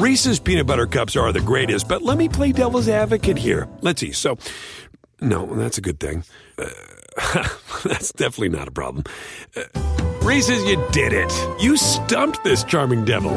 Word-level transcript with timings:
Reese's 0.00 0.40
peanut 0.40 0.66
butter 0.66 0.86
cups 0.86 1.14
are 1.14 1.30
the 1.30 1.42
greatest, 1.42 1.86
but 1.86 2.00
let 2.00 2.16
me 2.16 2.26
play 2.26 2.52
devil's 2.52 2.88
advocate 2.88 3.36
here. 3.36 3.68
Let's 3.82 4.00
see. 4.00 4.12
So, 4.12 4.38
no, 5.20 5.44
that's 5.54 5.76
a 5.76 5.82
good 5.82 6.00
thing. 6.00 6.24
Uh, 6.56 6.70
that's 7.84 8.10
definitely 8.12 8.48
not 8.48 8.66
a 8.66 8.70
problem. 8.70 9.04
Uh, 9.54 9.64
Reese's, 10.22 10.64
you 10.64 10.82
did 10.90 11.12
it. 11.12 11.30
You 11.60 11.76
stumped 11.76 12.42
this 12.44 12.64
charming 12.64 13.04
devil. 13.04 13.32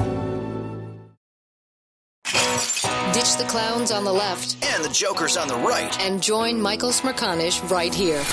Ditch 2.23 3.35
the 3.35 3.45
clowns 3.49 3.91
on 3.91 4.05
the 4.05 4.13
left 4.13 4.55
and 4.63 4.85
the 4.85 4.89
jokers 4.89 5.35
on 5.35 5.49
the 5.49 5.55
right. 5.55 5.99
and 5.99 6.23
join 6.23 6.61
Michael 6.61 6.91
Smerconish 6.91 7.69
right 7.69 7.93
here 7.93 8.23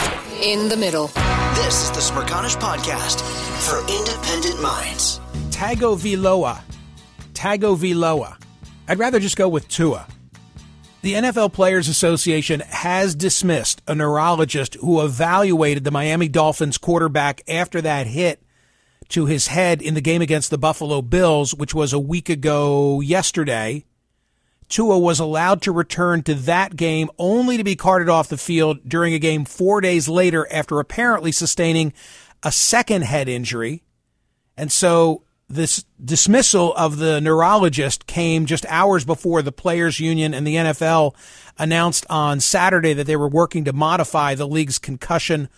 in 0.40 0.68
the 0.68 0.76
middle. 0.76 1.08
This 1.56 1.82
is 1.82 1.90
the 1.90 2.00
Smerconish 2.00 2.56
Podcast 2.60 3.22
for 3.68 3.80
independent 3.92 4.62
minds. 4.62 5.18
Tagovailoa. 5.50 6.60
Tagovailoa. 7.34 8.36
I'd 8.88 8.98
rather 8.98 9.20
just 9.20 9.36
go 9.36 9.48
with 9.48 9.68
Tua. 9.68 10.06
The 11.02 11.14
NFL 11.14 11.54
Players 11.54 11.88
Association 11.88 12.60
has 12.60 13.14
dismissed 13.14 13.80
a 13.86 13.94
neurologist 13.94 14.74
who 14.74 15.02
evaluated 15.02 15.84
the 15.84 15.90
Miami 15.90 16.28
Dolphins 16.28 16.76
quarterback 16.76 17.40
after 17.48 17.80
that 17.80 18.06
hit 18.06 18.42
to 19.08 19.24
his 19.26 19.46
head 19.46 19.80
in 19.80 19.94
the 19.94 20.02
game 20.02 20.20
against 20.20 20.50
the 20.50 20.58
Buffalo 20.58 21.00
Bills, 21.00 21.54
which 21.54 21.74
was 21.74 21.92
a 21.92 21.98
week 21.98 22.28
ago 22.28 23.00
yesterday. 23.00 23.84
Tua 24.68 24.98
was 24.98 25.18
allowed 25.18 25.62
to 25.62 25.72
return 25.72 26.22
to 26.24 26.34
that 26.34 26.76
game 26.76 27.10
only 27.18 27.56
to 27.56 27.64
be 27.64 27.76
carted 27.76 28.08
off 28.08 28.28
the 28.28 28.36
field 28.36 28.88
during 28.88 29.14
a 29.14 29.18
game 29.18 29.44
four 29.44 29.80
days 29.80 30.08
later 30.08 30.46
after 30.52 30.78
apparently 30.78 31.32
sustaining 31.32 31.92
a 32.42 32.52
second 32.52 33.02
head 33.02 33.28
injury. 33.28 33.82
And 34.56 34.70
so 34.70 35.24
this 35.50 35.84
dismissal 36.02 36.72
of 36.74 36.98
the 36.98 37.20
neurologist 37.20 38.06
came 38.06 38.46
just 38.46 38.64
hours 38.68 39.04
before 39.04 39.42
the 39.42 39.52
players 39.52 39.98
union 39.98 40.32
and 40.32 40.46
the 40.46 40.54
NFL 40.54 41.14
announced 41.58 42.06
on 42.08 42.40
Saturday 42.40 42.92
that 42.92 43.06
they 43.06 43.16
were 43.16 43.28
working 43.28 43.64
to 43.64 43.72
modify 43.72 44.34
the 44.34 44.46
league's 44.46 44.78
concussion 44.78 45.48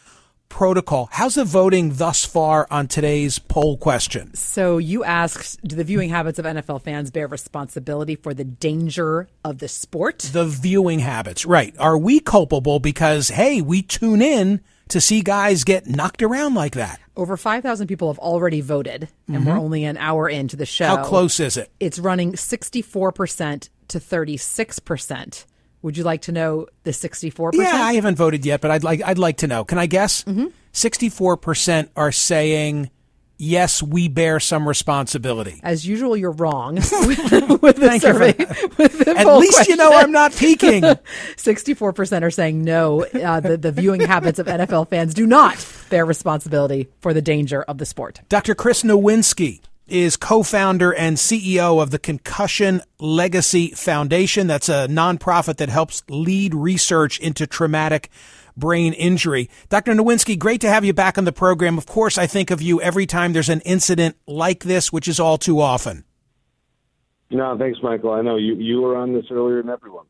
protocol. 0.48 1.08
How's 1.12 1.36
the 1.36 1.44
voting 1.44 1.94
thus 1.94 2.24
far 2.24 2.66
on 2.70 2.86
today's 2.86 3.38
poll 3.38 3.78
question? 3.78 4.34
So 4.34 4.76
you 4.78 5.02
asked, 5.02 5.62
do 5.66 5.76
the 5.76 5.84
viewing 5.84 6.10
habits 6.10 6.38
of 6.38 6.44
NFL 6.44 6.82
fans 6.82 7.10
bear 7.10 7.26
responsibility 7.26 8.16
for 8.16 8.34
the 8.34 8.44
danger 8.44 9.28
of 9.44 9.58
the 9.58 9.68
sport? 9.68 10.18
The 10.18 10.44
viewing 10.44 10.98
habits, 10.98 11.46
right. 11.46 11.74
Are 11.78 11.96
we 11.96 12.20
culpable 12.20 12.80
because, 12.80 13.28
hey, 13.28 13.62
we 13.62 13.80
tune 13.80 14.20
in 14.20 14.60
to 14.92 15.00
see 15.00 15.20
guys 15.20 15.64
get 15.64 15.86
knocked 15.86 16.22
around 16.22 16.54
like 16.54 16.74
that? 16.74 17.00
Over 17.16 17.36
5,000 17.36 17.86
people 17.86 18.08
have 18.08 18.18
already 18.18 18.60
voted, 18.60 19.08
and 19.28 19.46
we're 19.46 19.58
only 19.58 19.84
an 19.84 19.96
hour 19.98 20.28
into 20.28 20.56
the 20.56 20.64
show. 20.64 20.86
Mm-hmm. 20.86 21.02
How 21.02 21.08
close 21.08 21.40
is 21.40 21.56
it? 21.56 21.70
It's 21.80 21.98
running 21.98 22.32
64% 22.32 23.68
to 23.88 23.98
36%. 23.98 25.46
Would 25.82 25.96
you 25.96 26.04
like 26.04 26.22
to 26.22 26.32
know 26.32 26.66
the 26.84 26.92
64%? 26.92 27.54
Yeah, 27.54 27.72
I 27.72 27.94
haven't 27.94 28.14
voted 28.14 28.46
yet, 28.46 28.60
but 28.60 28.70
I'd 28.70 28.84
like 28.84 29.02
I'd 29.02 29.18
like 29.18 29.38
to 29.38 29.48
know. 29.48 29.64
Can 29.64 29.78
I 29.78 29.86
guess? 29.86 30.22
Mm-hmm. 30.24 30.46
64 30.72 31.36
percent 31.38 31.90
are 31.96 32.12
saying 32.12 32.90
yes, 33.42 33.82
we 33.82 34.08
bear 34.08 34.38
some 34.40 34.66
responsibility. 34.68 35.60
As 35.62 35.86
usual, 35.86 36.16
you're 36.16 36.30
wrong 36.30 36.74
with 36.76 36.92
the 36.92 37.72
Thank 37.76 38.02
you 38.02 38.12
survey. 38.12 38.32
with 38.78 38.98
the 39.00 39.14
At 39.16 39.36
least 39.36 39.68
you 39.68 39.76
know. 39.76 39.92
I'm 39.92 40.12
not 40.12 40.32
peeking. 40.32 40.82
64% 40.82 42.22
are 42.22 42.30
saying 42.30 42.62
no. 42.62 43.04
Uh, 43.04 43.40
the, 43.40 43.56
the 43.56 43.72
viewing 43.72 44.00
habits 44.00 44.38
of 44.38 44.46
NFL 44.46 44.88
fans 44.88 45.12
do 45.12 45.26
not 45.26 45.66
bear 45.90 46.06
responsibility 46.06 46.88
for 47.00 47.12
the 47.12 47.22
danger 47.22 47.62
of 47.62 47.78
the 47.78 47.86
sport. 47.86 48.20
Dr. 48.28 48.54
Chris 48.54 48.82
Nowinski 48.82 49.60
is 49.88 50.16
co-founder 50.16 50.94
and 50.94 51.16
CEO 51.16 51.82
of 51.82 51.90
the 51.90 51.98
Concussion 51.98 52.80
Legacy 52.98 53.68
Foundation. 53.72 54.46
That's 54.46 54.68
a 54.68 54.86
nonprofit 54.88 55.56
that 55.56 55.68
helps 55.68 56.02
lead 56.08 56.54
research 56.54 57.18
into 57.18 57.46
traumatic 57.46 58.08
brain 58.56 58.92
injury. 58.92 59.48
Dr. 59.68 59.92
Nowinski, 59.92 60.38
great 60.38 60.60
to 60.60 60.68
have 60.68 60.84
you 60.84 60.92
back 60.92 61.18
on 61.18 61.24
the 61.24 61.32
program. 61.32 61.78
Of 61.78 61.86
course, 61.86 62.18
I 62.18 62.26
think 62.26 62.50
of 62.50 62.62
you 62.62 62.80
every 62.80 63.06
time 63.06 63.32
there's 63.32 63.48
an 63.48 63.60
incident 63.62 64.16
like 64.26 64.64
this, 64.64 64.92
which 64.92 65.08
is 65.08 65.20
all 65.20 65.38
too 65.38 65.60
often. 65.60 66.04
No, 67.30 67.56
thanks, 67.58 67.78
Michael. 67.82 68.12
I 68.12 68.20
know 68.20 68.36
you 68.36 68.56
you 68.56 68.82
were 68.82 68.96
on 68.96 69.14
this 69.14 69.24
earlier 69.30 69.62
than 69.62 69.70
everyone. 69.70 70.06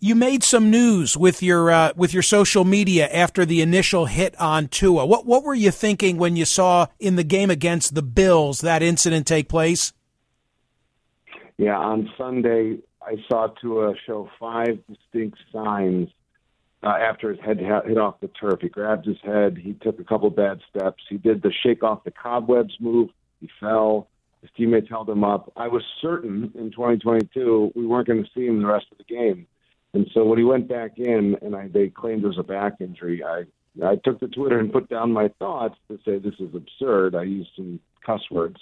You 0.00 0.14
made 0.14 0.42
some 0.42 0.70
news 0.70 1.16
with 1.16 1.42
your 1.42 1.70
uh, 1.70 1.92
with 1.94 2.12
your 2.12 2.22
social 2.22 2.64
media 2.64 3.06
after 3.08 3.44
the 3.44 3.60
initial 3.60 4.06
hit 4.06 4.38
on 4.40 4.68
Tua. 4.68 5.06
What 5.06 5.26
what 5.26 5.44
were 5.44 5.54
you 5.54 5.70
thinking 5.70 6.16
when 6.16 6.34
you 6.34 6.44
saw 6.44 6.86
in 6.98 7.16
the 7.16 7.24
game 7.24 7.50
against 7.50 7.94
the 7.94 8.02
Bills 8.02 8.62
that 8.62 8.82
incident 8.82 9.26
take 9.26 9.48
place? 9.48 9.92
Yeah, 11.58 11.76
on 11.76 12.10
Sunday 12.16 12.78
I 13.02 13.16
saw 13.28 13.48
Tua 13.60 13.94
show 14.06 14.28
five 14.40 14.78
distinct 14.88 15.38
signs 15.52 16.08
uh, 16.82 16.88
after 16.88 17.30
his 17.30 17.40
head 17.40 17.58
hit 17.58 17.98
off 17.98 18.20
the 18.20 18.28
turf. 18.28 18.60
He 18.60 18.68
grabbed 18.68 19.06
his 19.06 19.18
head. 19.22 19.56
He 19.56 19.74
took 19.74 20.00
a 20.00 20.04
couple 20.04 20.28
bad 20.30 20.60
steps. 20.68 21.02
He 21.08 21.16
did 21.16 21.42
the 21.42 21.52
shake 21.62 21.82
off 21.82 22.04
the 22.04 22.10
cobwebs 22.10 22.74
move. 22.80 23.10
He 23.40 23.48
fell. 23.60 24.08
His 24.40 24.50
teammates 24.56 24.88
held 24.88 25.08
him 25.08 25.22
up. 25.22 25.52
I 25.56 25.68
was 25.68 25.84
certain 26.00 26.50
in 26.56 26.72
2022 26.72 27.72
we 27.76 27.86
weren't 27.86 28.08
going 28.08 28.24
to 28.24 28.30
see 28.34 28.46
him 28.46 28.60
the 28.60 28.66
rest 28.66 28.86
of 28.90 28.98
the 28.98 29.04
game. 29.04 29.46
And 29.94 30.08
so 30.12 30.24
when 30.24 30.38
he 30.38 30.44
went 30.44 30.68
back 30.68 30.98
in 30.98 31.36
and 31.42 31.54
I, 31.54 31.68
they 31.68 31.88
claimed 31.88 32.24
it 32.24 32.28
was 32.28 32.38
a 32.38 32.42
back 32.42 32.80
injury, 32.80 33.22
I 33.22 33.44
I 33.82 33.96
took 33.96 34.20
to 34.20 34.28
Twitter 34.28 34.58
and 34.58 34.72
put 34.72 34.90
down 34.90 35.12
my 35.12 35.28
thoughts 35.38 35.76
to 35.88 35.98
say 36.04 36.18
this 36.18 36.34
is 36.38 36.54
absurd. 36.54 37.14
I 37.14 37.22
used 37.22 37.50
some 37.56 37.80
cuss 38.04 38.20
words, 38.30 38.56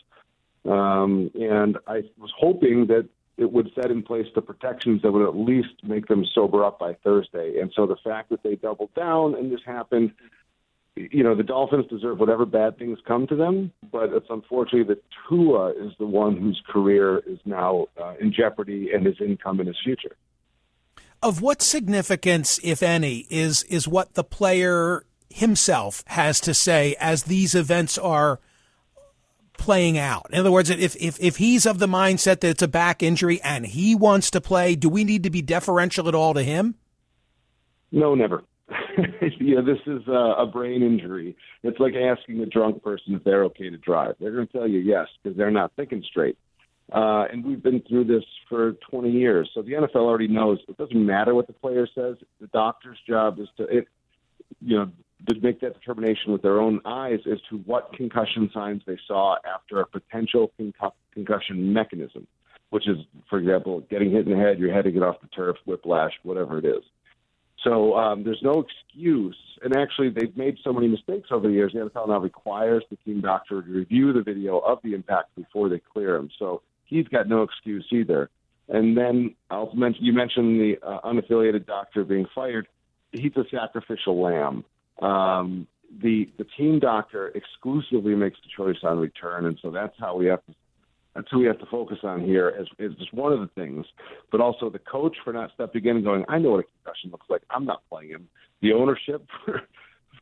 um, 0.65 1.31
and 1.35 1.79
I 1.89 2.03
was 2.17 2.31
hoping 2.39 2.87
that 2.89 3.09
it 3.41 3.51
would 3.51 3.71
set 3.75 3.91
in 3.91 4.03
place 4.03 4.27
the 4.34 4.43
protections 4.43 5.01
that 5.01 5.11
would 5.11 5.27
at 5.27 5.34
least 5.34 5.83
make 5.83 6.06
them 6.09 6.27
sober 6.34 6.62
up 6.62 6.78
by 6.78 6.93
Thursday. 7.03 7.59
And 7.59 7.73
so 7.75 7.87
the 7.87 7.97
fact 8.05 8.28
that 8.28 8.43
they 8.43 8.55
doubled 8.55 8.95
down 8.95 9.34
and 9.34 9.51
this 9.51 9.61
happened, 9.65 10.12
you 10.95 11.25
know, 11.25 11.34
the 11.34 11.43
Dolphins 11.43 11.87
deserve 11.89 12.19
whatever 12.19 12.45
bad 12.45 12.78
things 12.78 12.99
come 13.09 13.27
to 13.28 13.34
them, 13.34 13.73
but 13.91 14.12
it's 14.12 14.27
unfortunately 14.28 14.95
that 14.95 15.03
Tua 15.27 15.71
is 15.71 15.93
the 15.99 16.06
one 16.06 16.37
whose 16.37 16.62
career 16.69 17.21
is 17.21 17.39
now 17.47 17.87
uh, 17.99 18.12
in 18.21 18.31
jeopardy 18.31 18.91
and 18.93 19.06
his 19.06 19.17
income 19.21 19.59
and 19.59 19.69
his 19.69 19.78
future. 19.83 20.15
Of 21.22 21.41
what 21.41 21.62
significance, 21.62 22.61
if 22.62 22.83
any, 22.83 23.27
is 23.31 23.62
is 23.65 23.89
what 23.89 24.15
the 24.15 24.25
player 24.25 25.05
himself 25.31 26.03
has 26.09 26.41
to 26.41 26.53
say 26.53 26.95
as 27.01 27.25
these 27.25 27.55
events 27.55 27.97
are 27.97 28.41
playing 29.60 29.98
out? 29.98 30.26
In 30.32 30.41
other 30.41 30.50
words, 30.50 30.71
if 30.71 30.97
if 30.97 31.21
if 31.21 31.37
he's 31.37 31.66
of 31.66 31.78
the 31.78 31.87
mindset 31.87 32.41
that 32.41 32.44
it's 32.48 32.62
a 32.62 32.69
back 32.69 33.03
injury 33.03 33.41
and 33.43 33.66
he 33.66 33.94
wants 33.94 34.31
to 34.32 34.41
play, 34.41 34.75
do 34.75 34.88
we 34.88 35.04
need 35.04 35.22
to 35.22 35.31
be 35.31 35.43
deferential 35.43 36.09
at 36.09 36.15
all 36.15 36.34
to 36.34 36.43
him? 36.43 36.75
No, 37.93 38.15
never. 38.15 38.43
know, 39.54 39.65
this 39.65 39.81
is 39.87 40.06
a, 40.09 40.43
a 40.43 40.47
brain 40.47 40.82
injury. 40.82 41.37
It's 41.62 41.78
like 41.78 41.94
asking 41.94 42.41
a 42.41 42.47
drunk 42.47 42.82
person 42.82 43.15
if 43.15 43.25
they're 43.25 43.44
okay 43.44 43.71
to 43.71 43.76
drive. 43.76 44.15
They're 44.21 44.32
going 44.32 44.47
to 44.47 44.53
tell 44.53 44.69
you 44.69 44.78
yes 44.78 45.06
because 45.22 45.37
they're 45.37 45.50
not 45.50 45.72
thinking 45.77 46.03
straight. 46.09 46.38
Uh, 46.92 47.25
and 47.31 47.45
we've 47.45 47.63
been 47.63 47.83
through 47.89 48.04
this 48.04 48.24
for 48.48 48.72
20 48.91 49.10
years. 49.10 49.48
So 49.54 49.63
the 49.63 49.72
NFL 49.72 49.97
already 49.97 50.27
knows 50.27 50.59
it 50.68 50.77
doesn't 50.77 51.06
matter 51.06 51.34
what 51.34 51.47
the 51.47 51.53
player 51.53 51.86
says. 51.95 52.16
The 52.41 52.48
doctor's 52.48 52.98
job 53.09 53.39
is 53.39 53.48
to, 53.59 53.65
it, 53.65 53.86
you 54.60 54.77
know, 54.77 54.91
to 55.28 55.41
make 55.41 55.61
that 55.61 55.75
determination 55.75 56.33
with 56.33 56.43
their 56.43 56.61
own 56.61 56.81
eyes 56.84 57.21
as 57.31 57.39
to 57.51 57.59
what 57.59 57.93
concussion 57.93 58.51
signs 58.53 58.83
they 58.87 58.99
saw 59.07 59.37
after 59.45 59.81
a 59.81 59.87
potential 59.87 60.51
concu- 60.59 60.93
concussion 61.13 61.72
mechanism, 61.72 62.27
which 62.71 62.89
is, 62.89 62.99
for 63.28 63.39
example, 63.39 63.81
getting 63.91 64.11
hit 64.11 64.27
in 64.27 64.33
the 64.33 64.39
head, 64.39 64.59
your 64.59 64.72
head 64.72 64.84
to 64.84 64.91
get 64.91 65.03
off 65.03 65.21
the 65.21 65.28
turf, 65.28 65.57
whiplash, 65.67 66.13
whatever 66.22 66.59
it 66.59 66.65
is. 66.65 66.83
So 67.63 67.95
um, 67.97 68.25
there's 68.25 68.41
no 68.43 68.65
excuse. 68.65 69.37
And 69.63 69.77
actually, 69.77 70.11
they've 70.11 70.34
made 70.37 70.57
so 70.65 70.72
many 70.72 70.89
mistakes 70.89 71.28
over 71.31 71.47
the 71.47 71.53
years. 71.53 71.73
The 71.75 71.81
NFL 71.81 72.09
now 72.09 72.19
requires 72.19 72.83
the 72.91 72.97
team 72.97 73.21
doctor 73.21 73.63
to 73.63 73.71
review 73.71 74.13
the 74.13 74.23
video 74.23 74.59
of 74.59 74.78
the 74.83 74.95
impact 74.95 75.34
before 75.37 75.69
they 75.69 75.81
clear 75.93 76.16
him. 76.16 76.31
So 76.39 76.63
he's 76.84 77.07
got 77.09 77.28
no 77.28 77.43
excuse 77.43 77.87
either. 77.93 78.31
And 78.69 78.97
then 78.97 79.34
I'll 79.51 79.75
mention 79.75 80.05
you 80.05 80.13
mentioned 80.13 80.61
the 80.61 80.77
uh, 80.83 81.01
unaffiliated 81.01 81.66
doctor 81.66 82.05
being 82.05 82.27
fired. 82.34 82.69
He's 83.13 83.33
a 83.37 83.45
sacrificial 83.51 84.21
lamb. 84.23 84.65
Um, 85.01 85.67
the 86.03 86.29
the 86.39 86.47
team 86.57 86.79
doctor 86.79 87.33
exclusively 87.35 88.15
makes 88.15 88.39
the 88.43 88.49
choice 88.57 88.79
on 88.83 88.99
return, 88.99 89.47
and 89.47 89.59
so 89.61 89.71
that's 89.71 89.95
how 89.99 90.17
we 90.17 90.27
have 90.27 90.45
to 90.47 90.55
That's 91.15 91.27
who 91.31 91.41
we 91.41 91.47
have 91.47 91.59
to 91.59 91.67
focus 91.67 91.99
on 92.05 92.21
here 92.21 92.55
as, 92.59 92.67
as 92.79 92.97
just 92.97 93.13
one 93.13 93.33
of 93.33 93.41
the 93.41 93.49
things, 93.55 93.85
but 94.31 94.41
also 94.41 94.71
the 94.71 94.79
coach 94.79 95.17
for 95.25 95.33
not 95.33 95.51
stepping 95.55 95.85
in 95.85 95.97
and 95.97 96.05
going, 96.05 96.25
I 96.29 96.39
know 96.39 96.53
what 96.53 96.61
a 96.61 96.69
concussion 96.85 97.11
looks 97.11 97.27
like. 97.29 97.43
I'm 97.51 97.65
not 97.65 97.83
playing 97.89 98.11
him. 98.11 98.29
The 98.63 98.73
ownership 98.73 99.27
for 99.45 99.63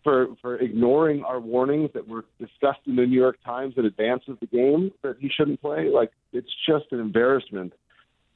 for 0.05 0.29
for 0.41 0.57
ignoring 0.57 1.25
our 1.25 1.41
warnings 1.41 1.91
that 1.95 2.07
were 2.07 2.25
discussed 2.39 2.81
in 2.87 2.97
the 2.97 3.05
New 3.07 3.19
York 3.19 3.39
Times 3.45 3.75
in 3.77 3.85
advance 3.85 4.23
of 4.29 4.39
the 4.41 4.47
game 4.47 4.93
that 5.03 5.17
he 5.19 5.29
shouldn't 5.29 5.61
play. 5.61 5.89
Like 5.93 6.13
it's 6.33 6.53
just 6.67 6.87
an 6.93 7.01
embarrassment 7.01 7.73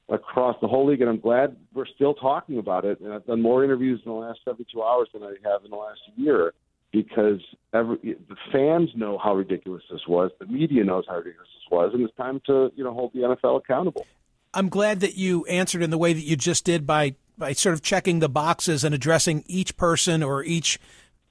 across 0.08 0.56
the 0.60 0.68
whole 0.68 0.86
league, 0.86 1.00
and 1.00 1.08
I'm 1.08 1.20
glad 1.20 1.56
we're 1.72 1.86
still 1.86 2.14
talking 2.14 2.58
about 2.58 2.84
it. 2.84 3.00
And 3.00 3.12
I've 3.12 3.26
done 3.26 3.40
more 3.40 3.64
interviews 3.64 4.00
in 4.04 4.10
the 4.10 4.16
last 4.16 4.40
72 4.44 4.82
hours 4.82 5.08
than 5.12 5.22
I 5.22 5.34
have 5.44 5.64
in 5.64 5.70
the 5.70 5.76
last 5.76 6.00
year 6.16 6.54
because 6.92 7.40
every, 7.72 7.96
the 8.28 8.36
fans 8.52 8.90
know 8.94 9.18
how 9.18 9.34
ridiculous 9.34 9.82
this 9.90 10.06
was, 10.06 10.30
the 10.38 10.46
media 10.46 10.84
knows 10.84 11.04
how 11.08 11.16
ridiculous 11.16 11.48
this 11.54 11.70
was, 11.70 11.90
and 11.94 12.02
it's 12.02 12.14
time 12.16 12.40
to 12.46 12.70
you 12.76 12.84
know 12.84 12.92
hold 12.92 13.12
the 13.14 13.20
NFL 13.20 13.58
accountable. 13.58 14.06
I'm 14.54 14.68
glad 14.68 15.00
that 15.00 15.16
you 15.16 15.46
answered 15.46 15.82
in 15.82 15.90
the 15.90 15.98
way 15.98 16.12
that 16.12 16.20
you 16.20 16.36
just 16.36 16.64
did 16.64 16.86
by 16.86 17.14
by 17.38 17.54
sort 17.54 17.72
of 17.72 17.82
checking 17.82 18.18
the 18.18 18.28
boxes 18.28 18.84
and 18.84 18.94
addressing 18.94 19.42
each 19.46 19.76
person 19.76 20.22
or 20.22 20.44
each 20.44 20.78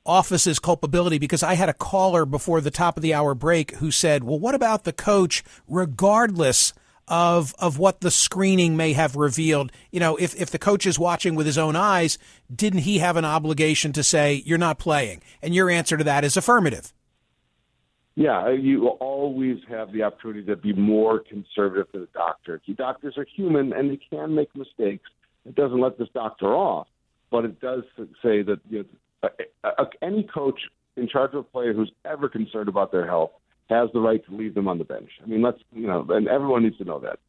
office's 0.03 0.57
culpability 0.57 1.19
because 1.19 1.43
I 1.43 1.53
had 1.53 1.69
a 1.69 1.75
caller 1.75 2.25
before 2.25 2.59
the 2.59 2.71
top 2.71 2.97
of 2.97 3.03
the 3.03 3.13
hour 3.13 3.35
break 3.35 3.75
who 3.75 3.91
said, 3.91 4.23
"Well, 4.23 4.39
what 4.39 4.55
about 4.55 4.83
the 4.83 4.93
coach 4.93 5.43
regardless 5.67 6.73
of 7.11 7.53
of 7.59 7.77
what 7.77 7.99
the 7.99 8.09
screening 8.09 8.77
may 8.77 8.93
have 8.93 9.17
revealed. 9.17 9.71
You 9.91 9.99
know, 9.99 10.15
if 10.15 10.33
if 10.39 10.49
the 10.49 10.57
coach 10.57 10.85
is 10.85 10.97
watching 10.97 11.35
with 11.35 11.45
his 11.45 11.57
own 11.57 11.75
eyes, 11.75 12.17
didn't 12.53 12.79
he 12.79 12.99
have 12.99 13.17
an 13.17 13.25
obligation 13.25 13.91
to 13.93 14.01
say 14.01 14.41
you're 14.45 14.57
not 14.57 14.79
playing? 14.79 15.21
And 15.41 15.53
your 15.53 15.69
answer 15.69 15.97
to 15.97 16.05
that 16.05 16.23
is 16.23 16.37
affirmative. 16.37 16.93
Yeah, 18.15 18.45
uh, 18.45 18.49
you 18.49 18.87
always 18.87 19.57
have 19.69 19.91
the 19.91 20.03
opportunity 20.03 20.45
to 20.45 20.55
be 20.55 20.73
more 20.73 21.19
conservative 21.19 21.87
than 21.91 22.03
a 22.03 22.17
doctor. 22.17 22.61
Doctors 22.75 23.17
are 23.17 23.25
human 23.35 23.73
and 23.73 23.91
they 23.91 23.99
can 24.09 24.33
make 24.33 24.55
mistakes. 24.55 25.09
It 25.45 25.55
doesn't 25.55 25.79
let 25.79 25.97
this 25.97 26.09
doctor 26.13 26.53
off, 26.53 26.87
but 27.29 27.45
it 27.45 27.59
does 27.59 27.83
say 28.21 28.41
that 28.41 28.59
you 28.69 28.85
know, 29.23 29.29
any 30.01 30.23
coach 30.23 30.59
in 30.95 31.09
charge 31.09 31.33
of 31.33 31.39
a 31.39 31.43
player 31.43 31.73
who's 31.73 31.91
ever 32.05 32.29
concerned 32.29 32.69
about 32.69 32.91
their 32.91 33.05
health 33.05 33.31
has 33.71 33.89
the 33.93 33.99
right 33.99 34.23
to 34.25 34.35
leave 34.35 34.53
them 34.53 34.67
on 34.67 34.77
the 34.77 34.83
bench. 34.83 35.09
I 35.23 35.25
mean, 35.25 35.41
let's 35.41 35.59
you 35.73 35.87
know, 35.87 36.05
and 36.09 36.27
everyone 36.27 36.63
needs 36.63 36.77
to 36.77 36.83
know 36.83 36.99
that. 36.99 37.19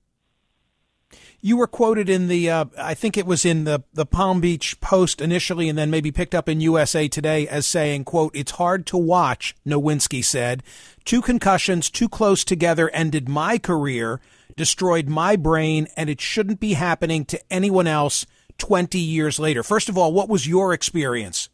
You 1.41 1.57
were 1.57 1.67
quoted 1.67 2.09
in 2.09 2.29
the, 2.29 2.49
uh, 2.51 2.65
I 2.79 2.95
think 2.95 3.17
it 3.17 3.27
was 3.27 3.45
in 3.45 3.65
the, 3.65 3.83
the 3.93 4.07
Palm 4.07 4.41
Beach 4.41 4.81
Post 4.81 5.21
initially, 5.21 5.69
and 5.69 5.77
then 5.77 5.91
maybe 5.91 6.13
picked 6.13 6.35
up 6.35 6.49
in 6.49 6.61
USA 6.61 7.09
Today 7.09 7.49
as 7.49 7.67
saying, 7.67 8.05
"quote 8.05 8.35
It's 8.35 8.53
hard 8.53 8.87
to 8.87 8.97
watch." 8.97 9.55
Nowinski 9.67 10.25
said, 10.25 10.63
two 11.05 11.21
concussions 11.21 11.91
too 11.91 12.09
close 12.09 12.45
together 12.45 12.89
ended 12.91 13.29
my 13.29 13.59
career, 13.59 14.21
destroyed 14.57 15.09
my 15.09 15.37
brain, 15.37 15.89
and 15.97 16.09
it 16.09 16.21
shouldn't 16.21 16.61
be 16.61 16.75
happening 16.75 17.25
to 17.27 17.41
anyone 17.51 17.87
else 17.87 18.25
20 18.59 18.99
years 18.99 19.39
later." 19.39 19.63
First 19.63 19.89
of 19.89 19.99
all, 19.99 20.13
what 20.13 20.29
was 20.29 20.47
your 20.47 20.73
experience? 20.73 21.49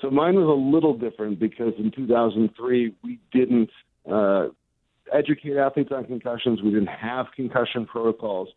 So 0.00 0.10
mine 0.10 0.34
was 0.36 0.46
a 0.46 0.76
little 0.76 0.96
different 0.96 1.38
because 1.38 1.74
in 1.78 1.90
2003 1.90 2.94
we 3.02 3.18
didn't 3.32 3.70
uh, 4.10 4.48
educate 5.12 5.56
athletes 5.56 5.90
on 5.92 6.04
concussions. 6.04 6.62
We 6.62 6.70
didn't 6.70 6.88
have 6.88 7.26
concussion 7.36 7.86
protocols. 7.86 8.48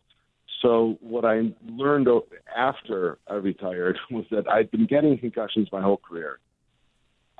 So 0.62 0.96
what 1.00 1.24
I 1.24 1.52
learned 1.68 2.08
after 2.56 3.18
I 3.28 3.34
retired 3.34 3.98
was 4.10 4.24
that 4.30 4.48
I'd 4.48 4.70
been 4.70 4.86
getting 4.86 5.18
concussions 5.18 5.68
my 5.72 5.82
whole 5.82 5.98
career. 5.98 6.38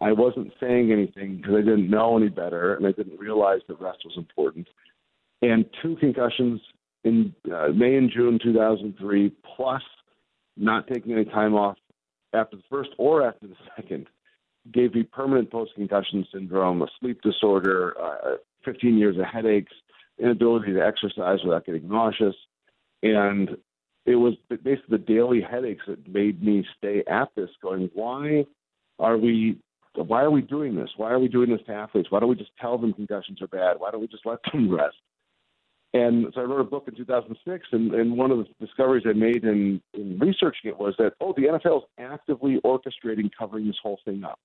I 0.00 0.12
wasn't 0.12 0.52
saying 0.60 0.90
anything 0.92 1.36
because 1.36 1.54
I 1.54 1.60
didn't 1.60 1.88
know 1.88 2.16
any 2.16 2.28
better, 2.28 2.74
and 2.74 2.86
I 2.86 2.92
didn't 2.92 3.18
realize 3.18 3.60
that 3.68 3.80
rest 3.80 3.98
was 4.04 4.14
important. 4.16 4.68
And 5.40 5.64
two 5.82 5.96
concussions 5.96 6.60
in 7.04 7.32
uh, 7.46 7.68
May 7.68 7.94
and 7.94 8.10
June 8.10 8.40
2003, 8.42 9.32
plus 9.56 9.82
not 10.56 10.88
taking 10.88 11.12
any 11.12 11.24
time 11.26 11.54
off 11.54 11.76
after 12.34 12.56
the 12.56 12.62
first 12.70 12.90
or 12.98 13.26
after 13.26 13.46
the 13.46 13.56
second 13.76 14.06
gave 14.72 14.94
me 14.94 15.02
permanent 15.02 15.50
post 15.50 15.72
concussion 15.74 16.26
syndrome, 16.32 16.82
a 16.82 16.86
sleep 17.00 17.20
disorder, 17.22 17.94
uh, 18.00 18.36
15 18.64 18.96
years 18.96 19.16
of 19.18 19.24
headaches, 19.24 19.72
inability 20.18 20.72
to 20.72 20.84
exercise 20.84 21.38
without 21.44 21.66
getting 21.66 21.88
nauseous. 21.88 22.34
And 23.02 23.50
it 24.06 24.16
was 24.16 24.34
basically 24.48 24.80
the 24.88 24.98
daily 24.98 25.40
headaches 25.40 25.84
that 25.86 26.06
made 26.08 26.42
me 26.42 26.64
stay 26.78 27.02
at 27.06 27.28
this, 27.36 27.50
going, 27.62 27.90
why 27.94 28.44
are 28.98 29.16
we. 29.18 29.58
Why 29.96 30.22
are 30.22 30.30
we 30.30 30.42
doing 30.42 30.74
this? 30.74 30.90
Why 30.96 31.12
are 31.12 31.20
we 31.20 31.28
doing 31.28 31.50
this 31.50 31.60
to 31.66 31.72
athletes? 31.72 32.10
Why 32.10 32.18
don't 32.18 32.28
we 32.28 32.34
just 32.34 32.50
tell 32.60 32.76
them 32.76 32.92
concussions 32.92 33.40
are 33.40 33.46
bad? 33.46 33.76
Why 33.78 33.92
don't 33.92 34.00
we 34.00 34.08
just 34.08 34.26
let 34.26 34.40
them 34.52 34.68
rest? 34.76 34.96
And 35.94 36.26
so 36.34 36.40
I 36.40 36.44
wrote 36.44 36.60
a 36.60 36.64
book 36.64 36.86
in 36.88 36.96
2006, 36.96 37.68
and, 37.70 37.94
and 37.94 38.18
one 38.18 38.32
of 38.32 38.38
the 38.38 38.46
discoveries 38.66 39.04
I 39.08 39.12
made 39.12 39.44
in, 39.44 39.80
in 39.94 40.18
researching 40.18 40.68
it 40.70 40.78
was 40.78 40.92
that, 40.98 41.12
oh, 41.20 41.32
the 41.36 41.42
NFL 41.42 41.78
is 41.78 41.84
actively 42.00 42.60
orchestrating 42.64 43.30
covering 43.38 43.68
this 43.68 43.76
whole 43.80 44.00
thing 44.04 44.24
up. 44.24 44.40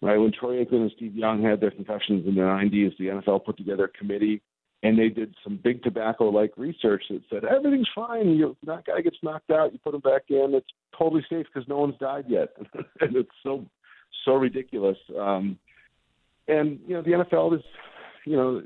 Right? 0.00 0.16
When 0.16 0.30
Troy 0.30 0.64
Aikman 0.64 0.82
and 0.82 0.92
Steve 0.94 1.16
Young 1.16 1.42
had 1.42 1.60
their 1.60 1.72
concussions 1.72 2.24
in 2.28 2.36
the 2.36 2.40
90s, 2.40 2.96
the 2.98 3.06
NFL 3.06 3.44
put 3.44 3.56
together 3.56 3.86
a 3.86 3.98
committee, 3.98 4.40
and 4.84 4.96
they 4.96 5.08
did 5.08 5.34
some 5.42 5.58
big 5.62 5.82
tobacco-like 5.82 6.52
research 6.56 7.02
that 7.10 7.22
said 7.30 7.44
everything's 7.44 7.88
fine. 7.92 8.28
You, 8.28 8.56
that 8.66 8.84
guy 8.86 9.00
gets 9.00 9.16
knocked 9.24 9.50
out, 9.50 9.72
you 9.72 9.80
put 9.80 9.94
him 9.94 10.02
back 10.02 10.22
in. 10.28 10.52
It's 10.54 10.66
totally 10.96 11.26
safe 11.28 11.46
because 11.52 11.68
no 11.68 11.78
one's 11.78 11.98
died 11.98 12.26
yet, 12.28 12.50
and 13.00 13.16
it's 13.16 13.30
so 13.42 13.66
so 14.24 14.34
ridiculous. 14.34 14.98
Um, 15.18 15.58
and 16.46 16.78
you 16.86 16.94
know, 16.94 17.02
the 17.02 17.24
NFL 17.24 17.56
is, 17.56 17.64
you 18.24 18.36
know, 18.36 18.62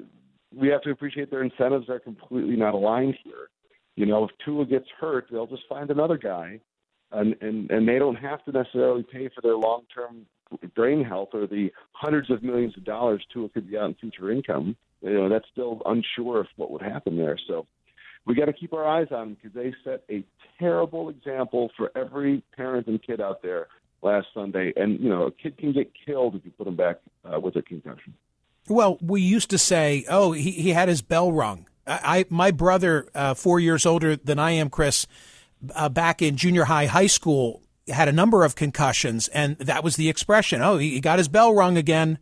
we 0.54 0.68
have 0.68 0.82
to 0.82 0.90
appreciate 0.90 1.30
their 1.30 1.42
incentives 1.42 1.88
are 1.88 2.00
completely 2.00 2.56
not 2.56 2.74
aligned 2.74 3.16
here. 3.24 3.48
You 3.96 4.06
know, 4.06 4.24
if 4.24 4.30
Tua 4.44 4.66
gets 4.66 4.86
hurt, 4.98 5.26
they'll 5.30 5.46
just 5.46 5.68
find 5.68 5.90
another 5.90 6.16
guy, 6.16 6.60
and 7.12 7.36
and 7.40 7.70
and 7.70 7.88
they 7.88 7.98
don't 7.98 8.16
have 8.16 8.44
to 8.44 8.52
necessarily 8.52 9.02
pay 9.02 9.28
for 9.34 9.40
their 9.42 9.56
long 9.56 9.82
term 9.94 10.26
brain 10.74 11.04
health 11.04 11.30
or 11.32 11.46
the 11.46 11.70
hundreds 11.92 12.30
of 12.30 12.42
millions 12.42 12.76
of 12.76 12.84
dollars 12.84 13.24
Tua 13.32 13.48
could 13.50 13.70
get 13.70 13.82
in 13.82 13.94
future 13.94 14.30
income. 14.30 14.76
You 15.02 15.14
know, 15.14 15.28
that's 15.28 15.46
still 15.52 15.80
unsure 15.86 16.40
of 16.40 16.46
what 16.56 16.70
would 16.70 16.82
happen 16.82 17.16
there. 17.16 17.38
So 17.46 17.66
we 18.26 18.34
got 18.34 18.46
to 18.46 18.52
keep 18.52 18.72
our 18.72 18.86
eyes 18.86 19.08
on 19.10 19.28
them 19.28 19.36
because 19.40 19.54
they 19.54 19.74
set 19.84 20.02
a 20.10 20.24
terrible 20.58 21.08
example 21.08 21.70
for 21.76 21.90
every 21.96 22.42
parent 22.56 22.86
and 22.86 23.02
kid 23.02 23.20
out 23.20 23.42
there 23.42 23.68
last 24.02 24.26
Sunday. 24.34 24.72
And 24.76 25.00
you 25.00 25.08
know, 25.08 25.24
a 25.24 25.30
kid 25.30 25.56
can 25.58 25.72
get 25.72 25.90
killed 26.06 26.34
if 26.34 26.44
you 26.44 26.50
put 26.50 26.64
them 26.64 26.76
back 26.76 26.96
uh, 27.24 27.40
with 27.40 27.56
a 27.56 27.62
concussion. 27.62 28.14
Well, 28.70 28.98
we 29.00 29.20
used 29.20 29.50
to 29.50 29.58
say, 29.58 30.04
"Oh, 30.08 30.32
he, 30.32 30.52
he 30.52 30.70
had 30.70 30.88
his 30.88 31.02
bell 31.02 31.32
rung." 31.32 31.66
I, 31.86 32.00
I 32.04 32.24
my 32.30 32.52
brother, 32.52 33.08
uh, 33.14 33.34
four 33.34 33.58
years 33.58 33.84
older 33.84 34.16
than 34.16 34.38
I 34.38 34.52
am, 34.52 34.70
Chris, 34.70 35.06
uh, 35.74 35.88
back 35.88 36.22
in 36.22 36.36
junior 36.36 36.64
high, 36.64 36.86
high 36.86 37.08
school, 37.08 37.62
had 37.88 38.08
a 38.08 38.12
number 38.12 38.44
of 38.44 38.54
concussions, 38.54 39.28
and 39.28 39.58
that 39.58 39.82
was 39.82 39.96
the 39.96 40.08
expression. 40.08 40.62
Oh, 40.62 40.78
he, 40.78 40.90
he 40.90 41.00
got 41.00 41.18
his 41.18 41.28
bell 41.28 41.52
rung 41.52 41.76
again. 41.76 42.18